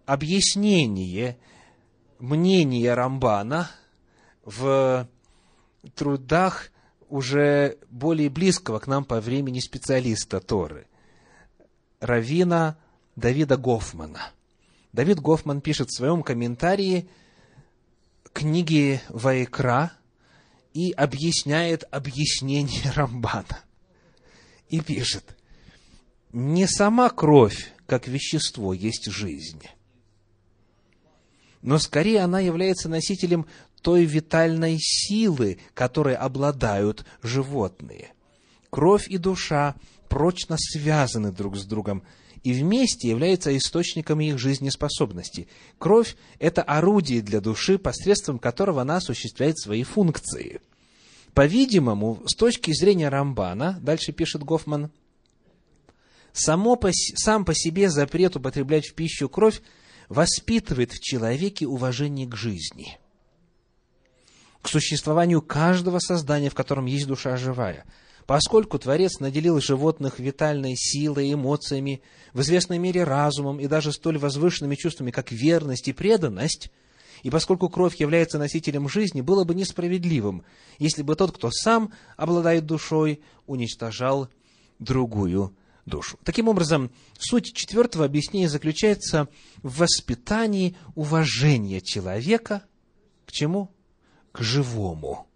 объяснение 0.06 1.38
мнения 2.20 2.94
Рамбана 2.94 3.72
в 4.46 5.10
трудах 5.96 6.70
уже 7.10 7.78
более 7.90 8.30
близкого 8.30 8.80
к 8.80 8.88
нам 8.88 9.04
по 9.04 9.20
времени 9.20 9.60
специалиста 9.60 10.40
Торы, 10.40 10.88
Равина 12.00 12.78
Давида 13.18 13.58
Гофмана. 13.58 14.32
Давид 14.94 15.20
Гофман 15.20 15.60
пишет 15.60 15.90
в 15.90 15.98
своем 15.98 16.24
комментарии 16.24 17.10
книги 18.32 19.02
Ваекра 19.10 19.92
и 20.74 20.92
объясняет 20.92 21.84
объяснение 21.92 22.92
Рамбана. 22.96 23.64
И 24.70 24.80
пишет, 24.82 25.36
не 26.32 26.68
сама 26.68 27.10
кровь, 27.10 27.74
как 27.88 28.08
вещество, 28.08 28.74
есть 28.74 29.06
жизнь, 29.06 29.64
но 31.64 31.80
скорее 31.80 32.22
она 32.22 32.40
является 32.40 32.88
носителем 32.88 33.48
той 33.82 34.06
витальной 34.06 34.78
силы, 34.80 35.58
которой 35.74 36.16
обладают 36.16 37.06
животные. 37.24 38.14
Кровь 38.70 39.08
и 39.08 39.18
душа 39.18 39.76
прочно 40.08 40.58
связаны 40.60 41.32
друг 41.32 41.58
с 41.58 41.66
другом 41.66 42.04
и 42.44 42.54
вместе 42.54 43.10
являются 43.10 43.56
источниками 43.56 44.26
их 44.26 44.40
жизнеспособности. 44.40 45.48
Кровь– 45.78 46.16
это 46.40 46.62
орудие 46.62 47.22
для 47.22 47.42
души, 47.42 47.78
посредством 47.78 48.40
которого 48.40 48.82
она 48.82 48.98
осуществляет 48.98 49.58
свои 49.60 49.84
функции. 49.84 50.62
По-видимому, 51.34 52.24
с 52.26 52.36
точки 52.36 52.72
зрения 52.74 53.10
Рамбана, 53.10 53.80
дальше 53.82 54.12
пишет 54.12 54.44
Гофман, 54.44 54.92
само 56.34 56.76
по, 56.76 56.90
сам 56.92 57.46
по 57.46 57.54
себе 57.54 57.90
запрет 57.90 58.36
употреблять 58.36 58.88
в 58.88 58.94
пищу 58.94 59.30
кровь 59.30 59.62
воспитывает 60.10 60.92
в 60.94 61.00
человеке 61.00 61.68
уважение 61.68 62.28
к 62.28 62.36
жизни, 62.36 62.98
к 64.62 64.70
существованию 64.70 65.42
каждого 65.42 66.00
создания, 66.00 66.50
в 66.50 66.56
котором 66.56 66.86
есть 66.86 67.08
душа 67.08 67.36
живая. 67.38 67.86
Поскольку 68.28 68.78
Творец 68.78 69.22
наделил 69.22 69.62
животных 69.62 70.20
витальной 70.20 70.76
силой, 70.76 71.34
эмоциями, 71.34 72.02
в 72.34 72.42
известной 72.42 72.78
мере 72.78 73.06
разумом 73.06 73.58
и 73.62 73.68
даже 73.68 73.94
столь 73.94 74.18
возвышенными 74.18 74.76
чувствами, 74.76 75.12
как 75.12 75.32
верность 75.32 75.88
и 75.88 75.94
преданность, 75.94 76.70
и 77.24 77.30
поскольку 77.30 77.70
кровь 77.70 77.96
является 77.96 78.38
носителем 78.38 78.90
жизни, 78.90 79.22
было 79.22 79.46
бы 79.46 79.56
несправедливым, 79.56 80.44
если 80.78 81.04
бы 81.04 81.16
тот, 81.16 81.32
кто 81.32 81.50
сам 81.52 81.94
обладает 82.18 82.66
душой, 82.66 83.22
уничтожал 83.46 84.28
другую 84.78 85.56
душу. 85.86 86.20
Таким 86.26 86.50
образом, 86.50 86.92
суть 87.18 87.54
четвертого 87.54 88.04
объяснения 88.04 88.50
заключается 88.50 89.30
в 89.64 89.80
воспитании 89.80 90.76
уважения 90.96 91.80
человека 91.80 92.64
к 93.26 93.32
чему? 93.32 93.72
К 94.34 94.42
живому, 94.42 95.27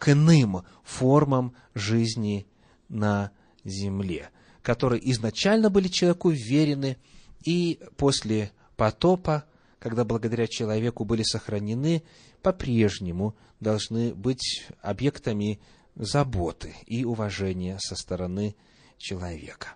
к 0.00 0.08
иным 0.08 0.64
формам 0.82 1.54
жизни 1.74 2.46
на 2.88 3.32
земле, 3.64 4.30
которые 4.62 5.08
изначально 5.12 5.68
были 5.68 5.88
человеку 5.88 6.30
верены, 6.30 6.96
и 7.44 7.78
после 7.98 8.50
потопа, 8.76 9.44
когда 9.78 10.04
благодаря 10.06 10.46
человеку 10.46 11.04
были 11.04 11.22
сохранены, 11.22 12.02
по-прежнему 12.40 13.36
должны 13.60 14.14
быть 14.14 14.66
объектами 14.80 15.60
заботы 15.94 16.74
и 16.86 17.04
уважения 17.04 17.76
со 17.78 17.94
стороны 17.94 18.56
человека. 18.96 19.74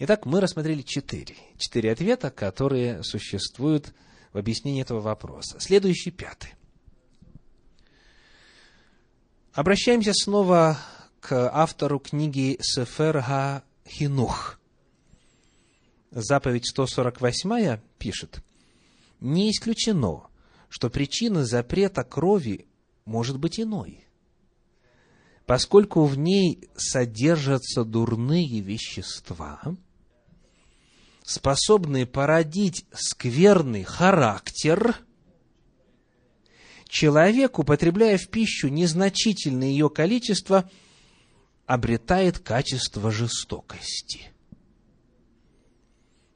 Итак, 0.00 0.26
мы 0.26 0.40
рассмотрели 0.40 0.82
четыре. 0.82 1.36
Четыре 1.56 1.92
ответа, 1.92 2.32
которые 2.32 3.04
существуют 3.04 3.94
в 4.32 4.38
объяснении 4.38 4.82
этого 4.82 5.00
вопроса. 5.00 5.60
Следующий, 5.60 6.10
пятый. 6.10 6.55
Обращаемся 9.56 10.12
снова 10.12 10.78
к 11.18 11.32
автору 11.50 11.98
книги 11.98 12.58
Сефер 12.60 13.22
Ха 13.22 13.62
Хинух. 13.88 14.60
Заповедь 16.10 16.66
148 16.66 17.80
пишет, 17.96 18.44
«Не 19.18 19.50
исключено, 19.50 20.24
что 20.68 20.90
причина 20.90 21.46
запрета 21.46 22.04
крови 22.04 22.66
может 23.06 23.38
быть 23.38 23.58
иной, 23.58 24.04
поскольку 25.46 26.04
в 26.04 26.18
ней 26.18 26.68
содержатся 26.76 27.84
дурные 27.86 28.60
вещества, 28.60 29.62
способные 31.24 32.04
породить 32.04 32.84
скверный 32.92 33.84
характер, 33.84 34.96
человек, 36.96 37.58
употребляя 37.58 38.16
в 38.16 38.28
пищу 38.28 38.68
незначительное 38.68 39.68
ее 39.68 39.90
количество, 39.90 40.70
обретает 41.66 42.38
качество 42.38 43.10
жестокости. 43.10 44.30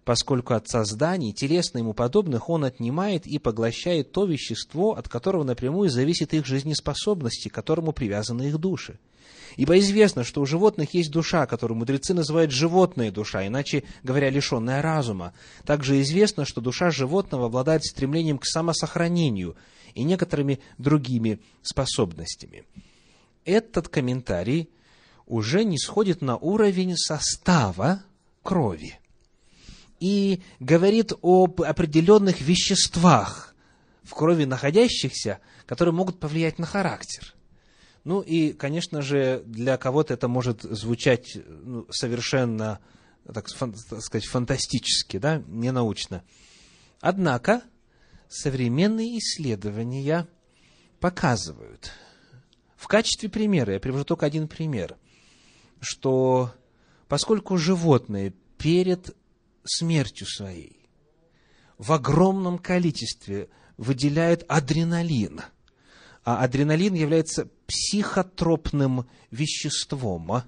Поскольку 0.05 0.53
от 0.53 0.69
созданий, 0.69 1.33
телесно 1.33 1.79
ему 1.79 1.95
подобных, 1.95 2.51
он 2.51 2.65
отнимает 2.65 3.27
и 3.27 3.39
поглощает 3.39 4.13
то 4.13 4.27
вещество, 4.27 4.97
от 4.97 5.09
которого 5.09 5.45
напрямую 5.45 5.89
зависит 5.89 6.35
их 6.35 6.45
жизнеспособность, 6.45 7.49
к 7.49 7.55
которому 7.55 7.93
привязаны 7.93 8.49
их 8.49 8.59
души– 8.59 8.99
Ибо 9.57 9.79
известно, 9.79 10.25
что 10.25 10.41
у 10.41 10.47
животных 10.47 10.95
есть 10.95 11.11
душа, 11.11 11.47
которую 11.47 11.79
мудрецы 11.79 12.15
называют 12.15 12.51
животная 12.51 13.11
душа, 13.11 13.47
иначе 13.47 13.85
говоря, 14.03 14.31
лишенная 14.31 14.83
разума. 14.83 15.33
Также 15.65 16.01
известно, 16.03 16.45
что 16.45 16.61
душа 16.61 16.91
животного 16.91 17.47
обладает 17.47 17.85
стремлением 17.85 18.39
к 18.39 18.47
самосохранению 18.47 19.57
и 20.01 20.05
некоторыми 20.05 20.61
другими 20.79 21.41
способностями. 21.63 22.65
Этот 23.45 23.89
комментарий 23.89 24.71
уже 25.27 25.65
не 25.65 25.79
сходит 25.79 26.23
на 26.23 26.37
уровень 26.37 26.97
состава 26.97 28.03
крови 28.43 28.99
и 29.99 30.43
говорит 30.59 31.13
об 31.23 31.63
определенных 31.63 32.41
веществах 32.41 33.55
в 34.03 34.15
крови 34.15 34.45
находящихся, 34.45 35.39
которые 35.67 35.95
могут 35.95 36.19
повлиять 36.19 36.59
на 36.59 36.67
характер– 36.67 37.35
ну 38.05 38.21
и, 38.21 38.53
конечно 38.53 39.03
же, 39.03 39.43
для 39.47 39.77
кого-то 39.77 40.15
это 40.15 40.27
может 40.29 40.63
звучать 40.63 41.37
ну, 41.47 41.87
совершенно, 41.91 42.81
так, 43.33 43.49
фан, 43.49 43.75
так 43.89 44.01
сказать, 44.01 44.27
фантастически, 44.27 45.19
да, 45.19 45.43
ненаучно. 45.49 46.23
Однако 47.01 47.63
современные 48.31 49.19
исследования 49.19 50.27
показывают, 51.01 51.93
в 52.77 52.89
качестве 52.89 53.29
примера, 53.29 53.75
я 53.75 53.81
привожу 53.81 54.05
только 54.05 54.25
один 54.25 54.49
пример, 54.49 54.97
что 55.81 56.55
поскольку 57.09 57.59
животные 57.59 58.33
перед 58.57 59.15
смертью 59.65 60.27
своей 60.27 60.89
в 61.77 61.93
огромном 61.93 62.59
количестве 62.59 63.51
выделяют 63.77 64.45
адреналин– 64.49 65.43
а 66.25 66.45
адреналин 66.45 66.95
является 66.95 67.49
психотропным 67.67 69.09
веществом, 69.31 70.43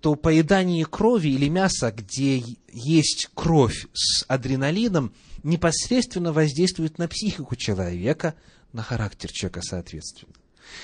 то 0.00 0.14
поедание 0.14 0.84
крови 0.84 1.28
или 1.28 1.48
мяса, 1.48 1.92
где 1.92 2.42
есть 2.72 3.30
кровь 3.34 3.86
с 3.92 4.24
адреналином, 4.28 5.12
непосредственно 5.42 6.32
воздействует 6.32 6.98
на 6.98 7.08
психику 7.08 7.56
человека, 7.56 8.34
на 8.72 8.82
характер 8.82 9.32
человека 9.32 9.62
соответственно. 9.62 10.32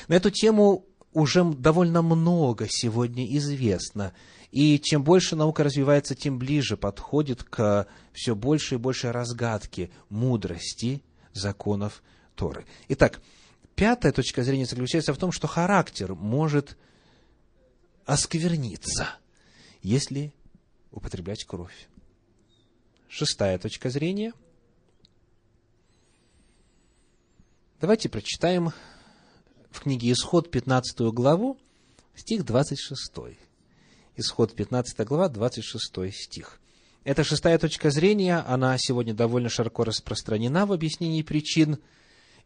На 0.09 0.15
эту 0.15 0.31
тему 0.31 0.87
уже 1.13 1.45
довольно 1.45 2.03
много 2.03 2.67
сегодня 2.69 3.27
известно. 3.37 4.13
И 4.51 4.81
чем 4.81 5.05
больше 5.05 5.37
наука 5.37 5.65
развивается, 5.65 6.15
тем 6.15 6.39
ближе 6.39 6.77
подходит 6.77 7.45
к 7.45 7.87
все 8.13 8.35
больше 8.35 8.77
и 8.77 8.79
больше 8.79 9.13
разгадке 9.13 9.91
мудрости 10.09 11.03
законов 11.33 12.03
Торы. 12.35 12.65
Итак, 12.89 13.21
Пятая 13.75 14.13
точка 14.13 14.45
зрения 14.45 14.67
заключается 14.67 15.13
в 15.13 15.19
том, 15.19 15.33
что 15.33 15.49
характер 15.49 16.15
может 16.15 16.77
оскверниться, 18.05 19.17
если 19.83 20.33
употреблять 20.91 21.45
кровь. 21.45 21.89
Шестая 23.09 23.59
точка 23.59 23.91
зрения. 23.91 24.33
Давайте 27.81 28.09
прочитаем 28.09 28.73
в 29.71 29.81
книге 29.81 30.13
Исход 30.13 30.51
15 30.51 31.01
главу, 31.13 31.59
стих 32.15 32.45
26. 32.45 33.39
Исход 34.17 34.55
15 34.55 35.07
глава, 35.07 35.29
26 35.29 36.15
стих. 36.15 36.61
Эта 37.05 37.25
шестая 37.25 37.59
точка 37.59 37.91
зрения, 37.91 38.39
она 38.39 38.77
сегодня 38.79 39.13
довольно 39.13 39.49
широко 39.49 39.85
распространена 39.85 40.67
в 40.67 40.73
объяснении 40.73 41.23
причин– 41.23 41.79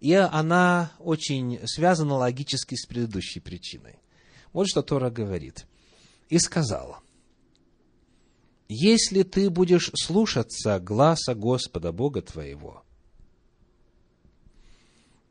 и 0.01 0.15
она 0.15 0.93
очень 0.99 1.61
связана 1.67 2.15
логически 2.15 2.75
с 2.77 2.87
предыдущей 2.87 3.41
причиной. 3.41 3.97
Вот 4.53 4.69
что 4.69 4.83
Тора 4.83 5.11
говорит. 5.11 5.67
«И 6.29 6.39
сказал, 6.39 6.99
если 8.69 9.23
ты 9.23 9.49
будешь 9.49 9.91
слушаться 9.95 10.79
гласа 10.79 11.35
Господа 11.35 11.91
Бога 11.91 12.21
твоего 12.21 12.83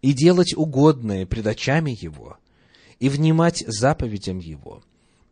и 0.01 0.13
делать 0.13 0.55
угодное 0.55 1.25
пред 1.25 1.45
очами 1.45 1.95
Его, 1.99 2.37
и 2.99 3.09
внимать 3.09 3.63
заповедям 3.67 4.39
Его, 4.39 4.83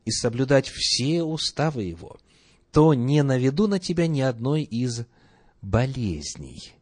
и 0.06 0.12
соблюдать 0.12 0.68
все 0.68 1.24
уставы 1.24 1.84
Его, 1.84 2.18
то 2.72 2.94
не 2.94 3.24
наведу 3.24 3.68
на 3.68 3.80
тебя 3.80 4.06
ни 4.06 4.22
одной 4.22 4.64
из 4.64 5.06
болезней, 5.62 6.74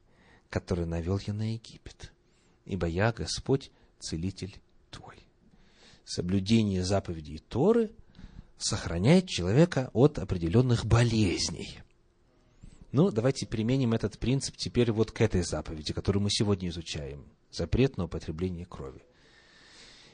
которые 0.49 0.85
навел 0.85 1.19
я 1.25 1.33
на 1.33 1.53
Египет, 1.53 2.11
ибо 2.65 2.87
я 2.87 3.13
Господь, 3.13 3.71
целитель 3.99 4.59
твой. 4.89 5.22
Соблюдение 6.05 6.83
заповедей 6.83 7.39
Торы 7.39 7.91
сохраняет 8.57 9.27
человека 9.27 9.89
от 9.93 10.19
определенных 10.19 10.85
болезней. 10.85 11.79
Ну, 12.91 13.09
давайте 13.09 13.47
применим 13.47 13.93
этот 13.93 14.19
принцип 14.19 14.55
теперь 14.55 14.91
вот 14.91 15.11
к 15.11 15.21
этой 15.21 15.43
заповеди, 15.43 15.93
которую 15.93 16.23
мы 16.23 16.29
сегодня 16.29 16.69
изучаем. 16.69 17.25
Запрет 17.51 17.97
на 17.97 18.05
употребление 18.05 18.65
крови. 18.65 19.01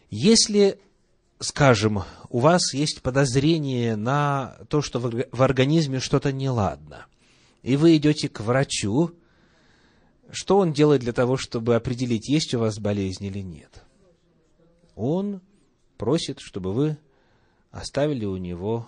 Если, 0.10 0.80
скажем, 1.40 2.04
у 2.30 2.40
вас 2.40 2.74
есть 2.74 3.02
подозрение 3.02 3.96
на 3.96 4.58
то, 4.70 4.82
что 4.82 5.00
в 5.00 5.42
организме 5.42 6.00
что-то 6.00 6.32
неладно, 6.32 7.06
и 7.62 7.76
вы 7.76 7.98
идете 7.98 8.30
к 8.30 8.40
врачу, 8.40 9.12
что 10.32 10.58
он 10.58 10.74
делает 10.74 11.02
для 11.02 11.14
того, 11.14 11.38
чтобы 11.38 11.76
определить, 11.76 12.30
есть 12.30 12.54
у 12.54 12.60
вас 12.60 12.80
болезнь 12.80 13.26
или 13.26 13.40
нет? 13.40 13.84
Он 14.96 15.42
просит, 16.00 16.40
чтобы 16.40 16.74
вы 16.74 16.98
оставили 17.72 18.26
у 18.26 18.38
него 18.38 18.88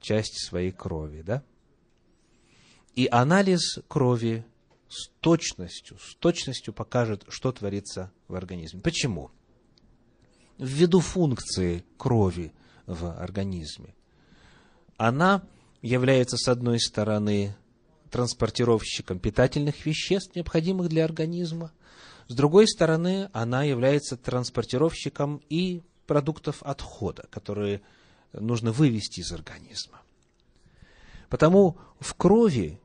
часть 0.00 0.48
своей 0.48 0.70
крови, 0.70 1.22
да? 1.22 1.42
И 2.94 3.08
анализ 3.10 3.80
крови 3.88 4.46
с 4.88 5.08
точностью, 5.20 5.98
с 5.98 6.14
точностью 6.14 6.72
покажет, 6.72 7.24
что 7.28 7.50
творится 7.52 8.12
в 8.28 8.34
организме. 8.36 8.80
Почему? 8.80 9.30
Ввиду 10.56 11.00
функции 11.00 11.84
крови 11.96 12.52
в 12.86 13.10
организме. 13.18 13.94
Она 14.98 15.42
является, 15.80 16.36
с 16.36 16.46
одной 16.46 16.78
стороны, 16.78 17.56
транспортировщиком 18.10 19.18
питательных 19.18 19.84
веществ, 19.84 20.36
необходимых 20.36 20.88
для 20.88 21.04
организма. 21.04 21.72
С 22.28 22.34
другой 22.34 22.66
стороны, 22.68 23.28
она 23.32 23.64
является 23.64 24.16
транспортировщиком 24.16 25.42
и 25.48 25.82
продуктов 26.06 26.62
отхода, 26.62 27.26
которые 27.30 27.82
нужно 28.32 28.72
вывести 28.72 29.20
из 29.20 29.32
организма. 29.32 30.00
Потому 31.28 31.78
в 32.00 32.14
крови 32.14 32.78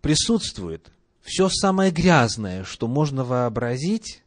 присутствует 0.00 0.90
все 1.22 1.48
самое 1.48 1.90
грязное, 1.90 2.64
что 2.64 2.86
можно 2.86 3.24
вообразить 3.24 4.22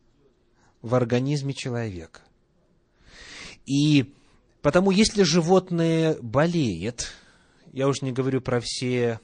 в 0.82 0.96
организме 0.96 1.54
человека. 1.54 2.22
И 3.66 4.14
потому, 4.62 4.92
если 4.92 5.24
животное 5.24 6.18
болеет, 6.22 7.14
я 7.72 7.88
уже 7.88 8.04
не 8.04 8.12
говорю 8.12 8.42
про 8.42 8.60
все 8.60 9.20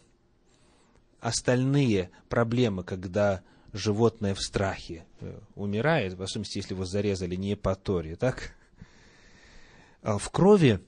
остальные 1.25 2.11
проблемы, 2.29 2.83
когда 2.83 3.41
животное 3.73 4.35
в 4.35 4.41
страхе 4.41 5.05
э, 5.19 5.39
умирает, 5.55 6.13
в 6.13 6.21
особенности, 6.21 6.59
если 6.59 6.75
его 6.75 6.85
зарезали 6.85 7.35
не 7.35 7.53
эпатория, 7.53 8.15
так? 8.15 8.55
А 10.03 10.19
в 10.19 10.29
крови, 10.29 10.81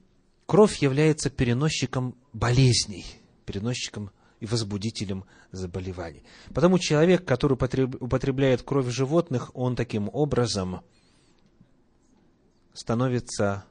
кровь 0.45 0.77
является 0.77 1.31
переносчиком 1.31 2.15
болезней, 2.33 3.05
переносчиком 3.45 4.11
и 4.39 4.45
возбудителем 4.45 5.25
заболеваний. 5.51 6.21
Потому 6.53 6.77
человек, 6.77 7.25
который 7.25 7.53
употребляет 7.53 8.61
кровь 8.61 8.89
животных, 8.89 9.49
он 9.55 9.75
таким 9.75 10.07
образом 10.13 10.81
становится 12.73 13.65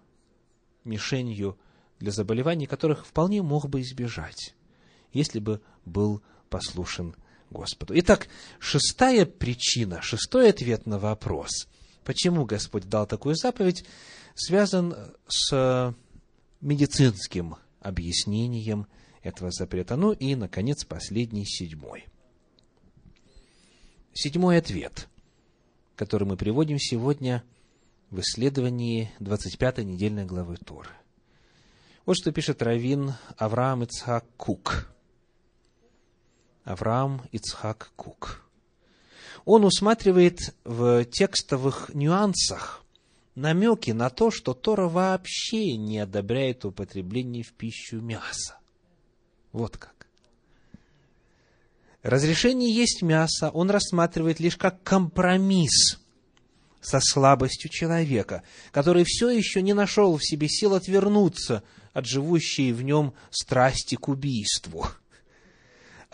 мишенью 0.82 1.56
для 2.00 2.10
заболеваний, 2.10 2.66
которых 2.66 3.06
вполне 3.06 3.40
мог 3.40 3.68
бы 3.68 3.82
избежать, 3.82 4.56
если 5.12 5.38
бы 5.38 5.62
был 5.84 6.22
послушен 6.48 7.14
Господу. 7.50 7.94
Итак, 7.98 8.28
шестая 8.58 9.26
причина, 9.26 10.02
шестой 10.02 10.50
ответ 10.50 10.86
на 10.86 10.98
вопрос, 10.98 11.68
почему 12.04 12.44
Господь 12.44 12.88
дал 12.88 13.06
такую 13.06 13.34
заповедь, 13.36 13.84
связан 14.34 14.94
с 15.28 15.94
медицинским 16.60 17.56
объяснением 17.80 18.86
этого 19.22 19.50
запрета. 19.50 19.96
Ну 19.96 20.12
и, 20.12 20.34
наконец, 20.34 20.84
последний, 20.84 21.44
седьмой. 21.44 22.06
Седьмой 24.12 24.58
ответ, 24.58 25.08
который 25.94 26.26
мы 26.26 26.36
приводим 26.36 26.78
сегодня 26.78 27.44
в 28.10 28.20
исследовании 28.20 29.10
25 29.20 29.78
недельной 29.78 30.24
главы 30.24 30.56
Торы. 30.56 30.90
Вот 32.06 32.16
что 32.16 32.32
пишет 32.32 32.62
Равин 32.62 33.14
Авраам 33.36 33.82
Ицхак 33.82 34.24
Кук. 34.36 34.88
Авраам 36.66 37.22
Ицхак 37.30 37.92
Кук. 37.94 38.44
Он 39.44 39.64
усматривает 39.64 40.52
в 40.64 41.04
текстовых 41.04 41.92
нюансах 41.94 42.82
намеки 43.36 43.92
на 43.92 44.10
то, 44.10 44.32
что 44.32 44.52
Тора 44.52 44.88
вообще 44.88 45.76
не 45.76 46.00
одобряет 46.00 46.64
употребление 46.64 47.44
в 47.44 47.52
пищу 47.52 48.00
мяса. 48.00 48.56
Вот 49.52 49.76
как. 49.76 50.08
Разрешение 52.02 52.74
есть 52.74 53.00
мясо 53.00 53.50
он 53.50 53.70
рассматривает 53.70 54.40
лишь 54.40 54.56
как 54.56 54.82
компромисс 54.82 56.00
со 56.80 56.98
слабостью 57.00 57.70
человека, 57.70 58.42
который 58.72 59.04
все 59.04 59.30
еще 59.30 59.62
не 59.62 59.72
нашел 59.72 60.16
в 60.16 60.24
себе 60.24 60.48
сил 60.48 60.74
отвернуться 60.74 61.62
от 61.92 62.06
живущей 62.06 62.72
в 62.72 62.82
нем 62.82 63.14
страсти 63.30 63.94
к 63.94 64.08
убийству. 64.08 64.88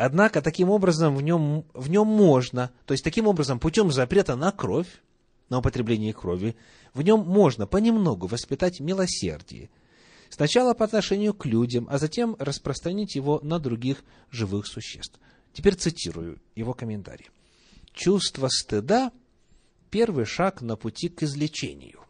Однако, 0.04 0.42
таким 0.42 0.68
образом, 0.68 1.14
в 1.14 1.22
нем, 1.22 1.64
в 1.74 1.88
нем 1.88 2.08
можно, 2.08 2.72
то 2.86 2.92
есть, 2.92 3.04
таким 3.04 3.28
образом, 3.28 3.60
путем 3.60 3.92
запрета 3.92 4.34
на 4.34 4.50
кровь, 4.50 4.88
на 5.48 5.58
употребление 5.58 6.12
крови, 6.12 6.56
в 6.92 7.02
нем 7.02 7.20
можно 7.20 7.66
понемногу 7.66 8.26
воспитать 8.26 8.80
милосердие– 8.80 9.70
Сначала 10.32 10.72
по 10.72 10.86
отношению 10.86 11.34
к 11.34 11.44
людям, 11.44 11.86
а 11.90 11.98
затем 11.98 12.36
распространить 12.38 13.16
его 13.16 13.38
на 13.42 13.58
других 13.58 14.02
живых 14.30 14.66
существ. 14.66 15.20
Теперь 15.52 15.74
цитирую 15.74 16.40
его 16.56 16.72
комментарий. 16.72 17.28
Чувство 17.92 18.48
стыда– 18.48 19.12
первый 19.90 20.24
шаг 20.24 20.62
на 20.62 20.76
пути 20.76 21.10
к 21.10 21.22
излечению. 21.22 22.00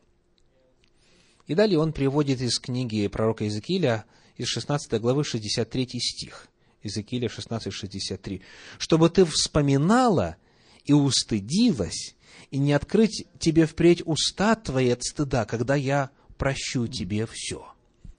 И 1.48 1.56
далее 1.56 1.80
он 1.80 1.92
приводит 1.92 2.40
из 2.40 2.60
книги 2.60 3.08
пророка 3.08 3.42
Иезекииля 3.42 4.04
из 4.36 4.46
16 4.46 5.00
главы 5.00 5.24
63 5.24 5.88
стих. 5.98 6.48
Иезекииля 6.82 7.28
16, 7.28 7.72
63. 7.72 8.42
«Чтобы 8.78 9.08
ты 9.10 9.24
вспоминала 9.24 10.36
и 10.84 10.92
устыдилась, 10.92 12.16
и 12.50 12.58
не 12.58 12.72
открыть 12.72 13.26
тебе 13.38 13.66
впредь 13.66 14.02
уста 14.04 14.54
твои 14.56 14.90
от 14.90 15.02
стыда, 15.02 15.44
когда 15.44 15.74
я 15.74 16.10
прощу 16.38 16.86
тебе 16.86 17.26
все». 17.26 17.66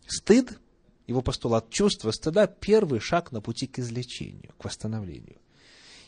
Стыд, 0.08 0.60
его 1.08 1.21
постулат 1.21 1.69
чувства 1.69 2.12
стыда, 2.12 2.47
первый 2.47 2.99
шаг 2.99 3.32
на 3.32 3.41
пути 3.41 3.67
к 3.67 3.80
излечению, 3.80 4.54
к 4.58 4.65
восстановлению. 4.65 5.38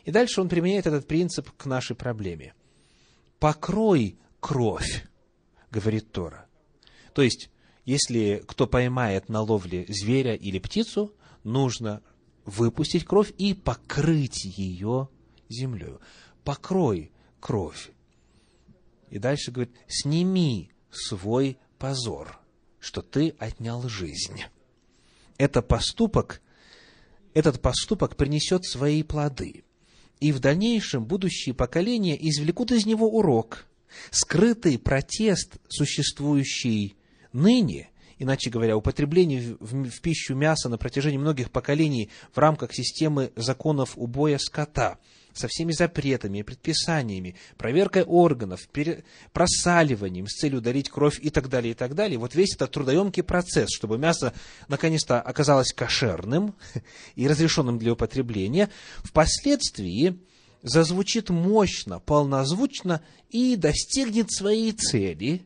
И 0.05 0.11
дальше 0.11 0.41
он 0.41 0.49
применяет 0.49 0.87
этот 0.87 1.07
принцип 1.07 1.51
к 1.51 1.65
нашей 1.65 1.95
проблеме. 1.95 2.53
«Покрой 3.39 4.17
кровь», 4.39 5.05
говорит 5.75 6.11
Тора. 6.11 6.47
То 7.13 7.21
есть, 7.21 7.49
если 7.83 8.41
кто 8.47 8.65
поймает 8.65 9.29
на 9.29 9.41
ловле 9.41 9.85
зверя 9.89 10.33
или 10.33 10.57
птицу, 10.57 11.13
нужно 11.43 12.01
выпустить 12.45 13.05
кровь 13.05 13.33
и 13.37 13.53
покрыть 13.53 14.45
ее 14.45 15.09
землей. 15.49 15.97
Покрой 16.43 17.11
кровь. 17.39 17.91
И 19.09 19.19
дальше 19.19 19.51
говорит, 19.51 19.75
сними 19.87 20.71
свой 20.91 21.57
позор 21.77 22.39
что 22.85 23.01
ты 23.01 23.35
отнял 23.39 23.89
жизнь. 23.89 24.43
Это 25.39 25.63
поступок, 25.63 26.41
этот 27.33 27.59
поступок 27.59 28.15
принесет 28.15 28.63
свои 28.63 29.01
плоды. 29.01 29.63
И 30.19 30.31
в 30.31 30.39
дальнейшем 30.39 31.03
будущие 31.03 31.55
поколения 31.55 32.15
извлекут 32.15 32.71
из 32.71 32.85
него 32.85 33.09
урок. 33.09 33.65
Скрытый 34.11 34.77
протест, 34.77 35.57
существующий 35.67 36.95
ныне, 37.33 37.89
иначе 38.19 38.49
говоря, 38.49 38.77
употребление 38.77 39.55
в, 39.59 39.89
в 39.89 40.01
пищу 40.01 40.35
мяса 40.35 40.69
на 40.69 40.77
протяжении 40.77 41.17
многих 41.17 41.51
поколений 41.51 42.09
в 42.33 42.37
рамках 42.37 42.73
системы 42.73 43.31
законов 43.35 43.93
убоя 43.95 44.37
скота– 44.37 44.97
со 45.35 45.47
всеми 45.47 45.73
запретами 45.73 46.39
и 46.39 46.43
предписаниями, 46.43 47.35
проверкой 47.57 48.03
органов, 48.03 48.67
просаливанием 49.33 50.27
с 50.27 50.39
целью 50.39 50.59
удалить 50.59 50.89
кровь 50.89 51.19
и 51.21 51.29
так 51.29 51.49
далее, 51.49 51.71
и 51.71 51.73
так 51.75 51.93
далее. 51.93 52.17
Вот 52.17 52.33
весь 52.33 52.55
этот 52.55 52.71
трудоемкий 52.71 53.21
процесс, 53.21 53.69
чтобы 53.75 53.97
мясо 53.97 54.33
наконец-то 54.69 55.21
оказалось 55.21 55.73
кошерным 55.73 56.55
и 57.15 57.27
разрешенным 57.27 57.77
для 57.77 57.93
употребления, 57.93 58.69
впоследствии 59.03 60.17
зазвучит 60.63 61.29
мощно, 61.29 61.99
полнозвучно 61.99 63.01
и 63.29 63.55
достигнет 63.55 64.31
своей 64.31 64.71
цели, 64.71 65.41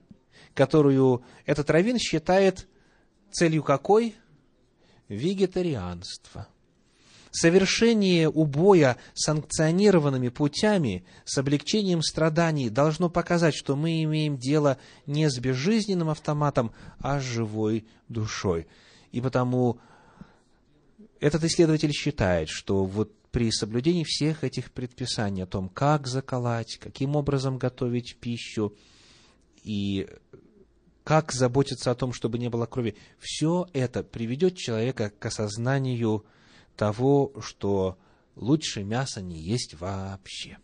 которую 0.53 1.23
этот 1.45 1.69
раввин 1.69 1.97
считает 1.97 2.67
целью 3.31 3.63
какой? 3.63 4.15
Вегетарианство. 5.07 6.47
Совершение 7.31 8.27
убоя 8.27 8.97
санкционированными 9.13 10.29
путями 10.29 11.05
с 11.25 11.37
облегчением 11.37 12.01
страданий 12.01 12.69
должно 12.69 13.09
показать, 13.09 13.53
что 13.55 13.75
мы 13.75 14.03
имеем 14.03 14.37
дело 14.37 14.77
не 15.05 15.29
с 15.29 15.37
безжизненным 15.37 16.09
автоматом, 16.09 16.71
а 16.99 17.19
с 17.19 17.23
живой 17.23 17.85
душой. 18.07 18.67
И 19.11 19.21
потому 19.21 19.79
этот 21.19 21.43
исследователь 21.43 21.91
считает, 21.91 22.49
что 22.49 22.85
вот 22.85 23.13
при 23.31 23.51
соблюдении 23.51 24.03
всех 24.03 24.43
этих 24.43 24.71
предписаний 24.71 25.43
о 25.43 25.47
том, 25.47 25.69
как 25.69 26.07
заколоть, 26.07 26.77
каким 26.79 27.15
образом 27.15 27.59
готовить 27.59 28.17
пищу 28.19 28.73
и 29.69 30.07
как 31.03 31.31
заботиться 31.31 31.91
о 31.91 31.95
том, 31.95 32.11
чтобы 32.11 32.39
не 32.39 32.49
было 32.49 32.65
крови, 32.65 32.95
все 33.19 33.67
это 33.73 34.01
приведет 34.01 34.57
человека 34.57 35.11
к 35.11 35.23
осознанию 35.27 36.25
того, 36.75 37.33
что 37.39 37.99
лучше 38.35 38.83
мяса 38.83 39.21
не 39.21 39.37
есть 39.37 39.79
вообще. 39.79 40.57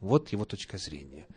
Вот 0.00 0.32
его 0.32 0.44
точка 0.44 0.78
зрения. 0.78 1.28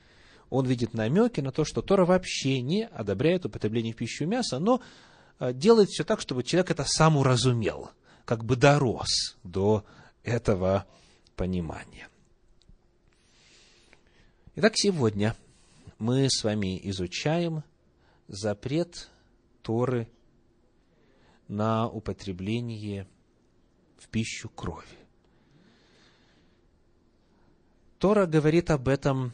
Он 0.50 0.66
видит 0.66 0.96
намеки 0.96 1.40
на 1.40 1.52
то, 1.52 1.66
что 1.66 1.84
Тора 1.84 2.06
вообще 2.06 2.62
не 2.62 2.88
одобряет 2.88 3.46
употребление 3.46 3.94
в 3.94 3.98
пищу 3.98 4.26
мяса, 4.26 4.58
но 4.58 4.82
э, 5.40 5.54
делает 5.54 5.90
все 5.90 6.04
так, 6.04 6.20
чтобы 6.20 6.42
человек 6.42 6.72
это 6.72 6.84
сам 6.84 7.18
уразумел, 7.18 7.92
как 8.26 8.44
бы 8.44 8.56
дорос 8.56 9.38
до 9.44 9.86
этого 10.24 10.88
понимания. 11.36 12.08
Итак, 14.56 14.74
сегодня 14.76 15.36
мы 16.04 16.28
с 16.30 16.44
вами 16.44 16.78
изучаем 16.90 17.64
запрет 18.28 19.10
Торы 19.62 20.10
на 21.48 21.88
употребление 21.88 23.08
в 23.96 24.10
пищу 24.10 24.50
крови. 24.50 24.98
Тора 28.00 28.26
говорит 28.26 28.70
об 28.70 28.90
этом 28.90 29.32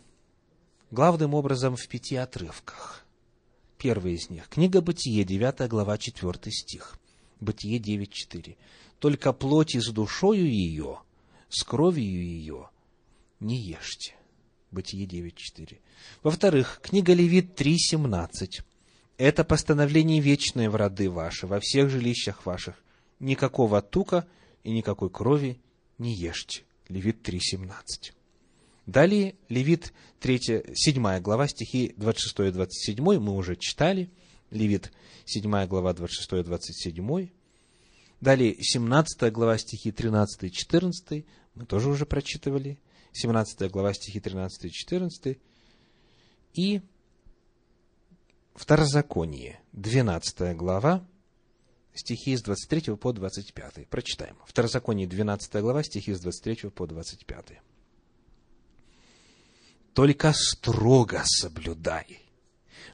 главным 0.92 1.34
образом 1.34 1.76
в 1.76 1.88
пяти 1.88 2.18
отрывках. 2.18 3.04
Первый 3.80 4.14
из 4.14 4.30
них– 4.30 4.48
книга 4.50 4.82
Бытие, 4.82 5.24
9 5.24 5.68
глава, 5.68 5.98
4 5.98 6.52
стих. 6.52 7.00
Бытие 7.40 7.80
9.4 7.80 8.58
только 9.00 9.34
плоти 9.34 9.80
с 9.80 9.92
душою 9.92 10.48
ее, 10.48 11.00
с 11.50 11.64
кровью 11.64 12.24
ее 12.24 12.70
не 13.40 13.58
ешьте. 13.58 14.19
Бытие 14.72 15.06
9.4. 15.06 15.78
Во-вторых, 16.24 16.80
книга 16.84 17.14
Левит 17.14 17.60
3.17. 17.60 18.62
Это 19.18 19.44
постановление 19.44 20.22
вечное 20.22 20.70
в 20.70 20.76
роды 20.76 21.10
ваши, 21.10 21.48
во 21.48 21.60
всех 21.60 21.90
жилищах 21.90 22.46
ваших. 22.46 22.76
Никакого 23.20 23.82
тука 23.82 24.28
и 24.64 24.72
никакой 24.72 25.10
крови 25.10 25.60
не 25.98 26.14
ешьте. 26.14 26.64
Левит 26.88 27.28
3.17. 27.28 28.14
Далее, 28.86 29.36
Левит 29.50 29.94
3, 30.20 30.74
7 30.74 31.20
глава, 31.20 31.48
стихи 31.48 31.94
26 31.98 32.40
и 32.40 32.52
27 32.52 33.20
мы 33.20 33.34
уже 33.34 33.56
читали. 33.56 34.10
Левит 34.52 34.92
7 35.26 35.68
глава, 35.68 35.94
26 35.94 36.34
и 36.34 36.44
27. 36.44 37.30
Далее, 38.22 38.56
17 38.60 39.32
глава 39.32 39.58
стихи 39.58 39.92
13 39.92 40.44
и 40.44 40.52
14, 40.52 41.26
мы 41.56 41.66
тоже 41.66 41.90
уже 41.90 42.06
прочитывали. 42.06 42.78
17 43.14 43.72
глава 43.72 43.94
стихи 43.94 44.20
13 44.20 44.66
и 44.66 44.72
14. 44.72 45.40
И 46.54 46.82
Второзаконие, 48.60 49.62
12 49.72 50.58
глава, 50.58 51.08
стихи 51.94 52.36
с 52.36 52.42
23 52.42 52.98
по 52.98 53.14
25. 53.14 53.88
Прочитаем. 53.88 54.36
Второзаконие, 54.46 55.08
12 55.08 55.62
глава, 55.62 55.82
стихи 55.82 56.14
с 56.14 56.20
23 56.20 56.70
по 56.70 56.86
25. 56.86 57.62
«Только 59.94 60.34
строго 60.34 61.22
соблюдай, 61.24 62.20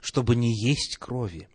чтобы 0.02 0.36
не 0.36 0.54
есть 0.54 0.98
крови, 0.98 1.50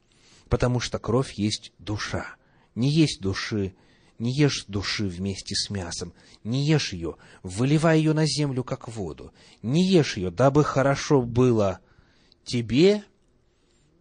потому 0.49 0.81
что 0.81 0.99
кровь 0.99 1.35
есть 1.35 1.73
душа, 1.79 2.35
не 2.75 2.91
есть 2.91 3.21
души, 3.21 3.77
не 4.21 4.31
ешь 4.31 4.67
души 4.69 5.07
вместе 5.07 5.55
с 5.57 5.71
мясом, 5.71 6.13
не 6.45 6.65
ешь 6.65 6.93
ее, 6.93 7.17
выливай 7.43 7.99
ее 7.99 8.13
на 8.13 8.27
землю, 8.27 8.63
как 8.63 8.87
воду, 8.87 9.33
не 9.63 9.85
ешь 9.85 10.17
ее, 10.17 10.31
дабы 10.31 10.63
хорошо 10.63 11.23
было 11.23 11.81
тебе 12.45 13.03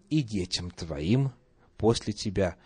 и 0.09 0.21
детям 0.21 0.71
твоим 0.71 1.31
после 1.77 2.13
тебя, 2.13 2.57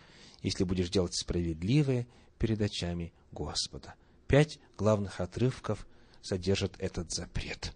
если 0.41 0.63
будешь 0.63 0.89
делать 0.89 1.15
справедливое 1.15 2.07
перед 2.39 2.59
очами 2.59 3.13
Господа. 3.31 3.93
Пять 4.27 4.59
главных 4.77 5.21
отрывков 5.21 5.87
содержат 6.21 6.73
этот 6.79 7.11
запрет. 7.11 7.73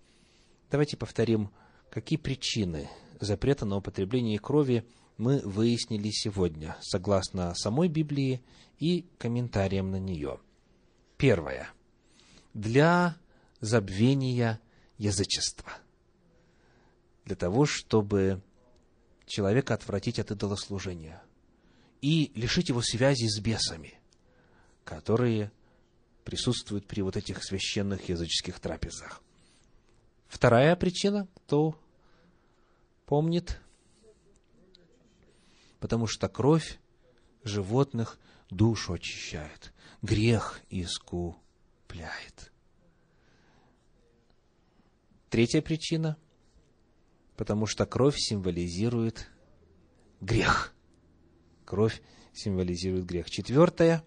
Давайте 0.71 0.97
повторим, 0.97 1.51
какие 1.91 2.17
причины 2.17 2.89
запрета 3.19 3.65
на 3.65 3.77
употребление 3.77 4.39
крови 4.39 4.83
мы 5.17 5.39
выяснили 5.39 6.09
сегодня, 6.11 6.77
согласно 6.81 7.53
самой 7.55 7.87
Библии 7.89 8.43
и 8.79 9.05
комментариям 9.17 9.91
на 9.91 9.99
нее. 9.99 10.39
Первое. 11.17 11.69
Для 12.53 13.17
забвения 13.59 14.61
язычества. 14.97 15.71
Для 17.25 17.35
того, 17.35 17.65
чтобы 17.65 18.41
человека 19.25 19.73
отвратить 19.73 20.19
от 20.19 20.31
идолослужения 20.31 21.21
и 22.01 22.31
лишить 22.35 22.69
его 22.69 22.81
связи 22.81 23.27
с 23.27 23.39
бесами, 23.39 23.99
которые 24.83 25.51
присутствуют 26.23 26.85
при 26.87 27.01
вот 27.01 27.17
этих 27.17 27.43
священных 27.43 28.09
языческих 28.09 28.59
трапезах. 28.59 29.21
Вторая 30.27 30.75
причина, 30.75 31.27
кто 31.35 31.79
помнит, 33.05 33.59
потому 35.79 36.07
что 36.07 36.27
кровь 36.29 36.79
животных 37.43 38.19
душу 38.49 38.93
очищает, 38.93 39.73
грех 40.01 40.61
искупляет. 40.69 42.51
Третья 45.29 45.61
причина, 45.61 46.17
потому 47.35 47.65
что 47.65 47.85
кровь 47.85 48.17
символизирует 48.17 49.29
грех. 50.21 50.73
Кровь 51.65 52.01
символизирует 52.33 53.05
грех. 53.05 53.29
Четвертая, 53.29 54.03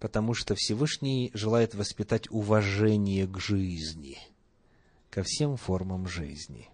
потому 0.00 0.34
что 0.34 0.54
Всевышний 0.56 1.30
желает 1.34 1.74
воспитать 1.74 2.28
уважение 2.30 3.26
к 3.28 3.38
жизни, 3.38 4.18
ко 5.08 5.22
всем 5.22 5.56
формам 5.56 6.08
жизни. 6.08 6.68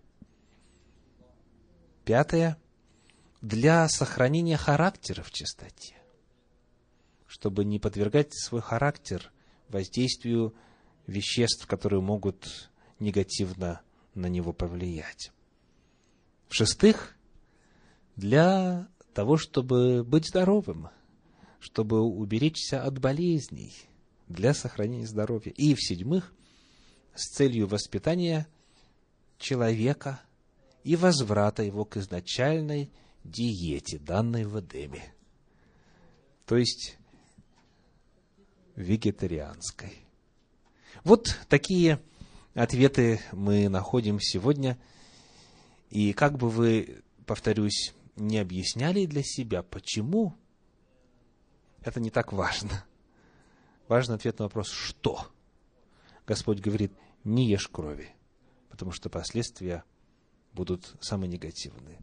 Пятое– 2.04 2.56
для 3.40 3.88
сохранения 3.88 4.56
характера 4.56 5.22
в 5.22 5.30
чистоте, 5.30 5.96
чтобы 7.26 7.64
не 7.64 7.78
подвергать 7.78 8.34
свой 8.34 8.60
характер 8.60 9.32
воздействию 9.68 10.54
веществ, 11.06 11.66
которые 11.66 12.00
могут 12.00 12.70
негативно 12.98 13.80
на 14.14 14.26
него 14.26 14.52
повлиять. 14.52 15.32
В-шестых, 16.48 17.16
для 18.16 18.88
того, 19.14 19.36
чтобы 19.36 20.04
быть 20.04 20.28
здоровым, 20.28 20.88
чтобы 21.60 22.00
уберечься 22.00 22.82
от 22.82 22.98
болезней, 22.98 23.72
для 24.30 24.54
сохранения 24.54 25.06
здоровья. 25.06 25.52
И 25.52 25.74
в-седьмых, 25.74 26.32
с 27.14 27.34
целью 27.34 27.66
воспитания 27.66 28.46
человека 29.38 30.20
и 30.84 30.96
возврата 30.96 31.62
его 31.62 31.84
к 31.84 31.96
изначальной 31.96 32.90
диете, 33.24 33.98
данной 33.98 34.44
в 34.44 34.58
Эдеме. 34.60 35.14
То 36.46 36.56
есть 36.56 36.98
вегетарианской. 38.76 39.98
Вот 41.04 41.38
такие 41.48 42.00
ответы 42.54 43.20
мы 43.32 43.68
находим 43.68 44.20
сегодня. 44.20 44.78
И 45.90 46.12
как 46.12 46.38
бы 46.38 46.48
вы, 46.48 47.02
повторюсь, 47.26 47.94
не 48.16 48.38
объясняли 48.38 49.06
для 49.06 49.22
себя, 49.22 49.62
почему, 49.62 50.34
это 51.82 52.00
не 52.00 52.10
так 52.10 52.32
важно. 52.32 52.84
Важен 53.88 54.14
ответ 54.14 54.38
на 54.38 54.44
вопрос 54.44 54.70
«что?». 54.70 55.26
Господь 56.26 56.60
говорит, 56.60 56.92
не 57.24 57.48
ешь 57.48 57.66
крови, 57.66 58.14
потому 58.68 58.92
что 58.92 59.10
последствия 59.10 59.82
будут 60.52 60.94
самые 61.00 61.28
негативные. 61.28 61.98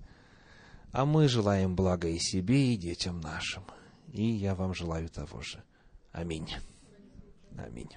А 0.92 1.06
мы 1.06 1.28
желаем 1.28 1.76
блага 1.76 2.08
и 2.08 2.18
себе, 2.20 2.74
и 2.74 2.78
детям 2.78 3.20
нашим. 3.20 3.64
И 4.12 4.24
я 4.24 4.56
вам 4.56 4.74
желаю 4.74 5.10
того 5.10 5.42
же. 5.42 5.64
Аминь. 6.12 6.50
Аминь. 7.58 7.92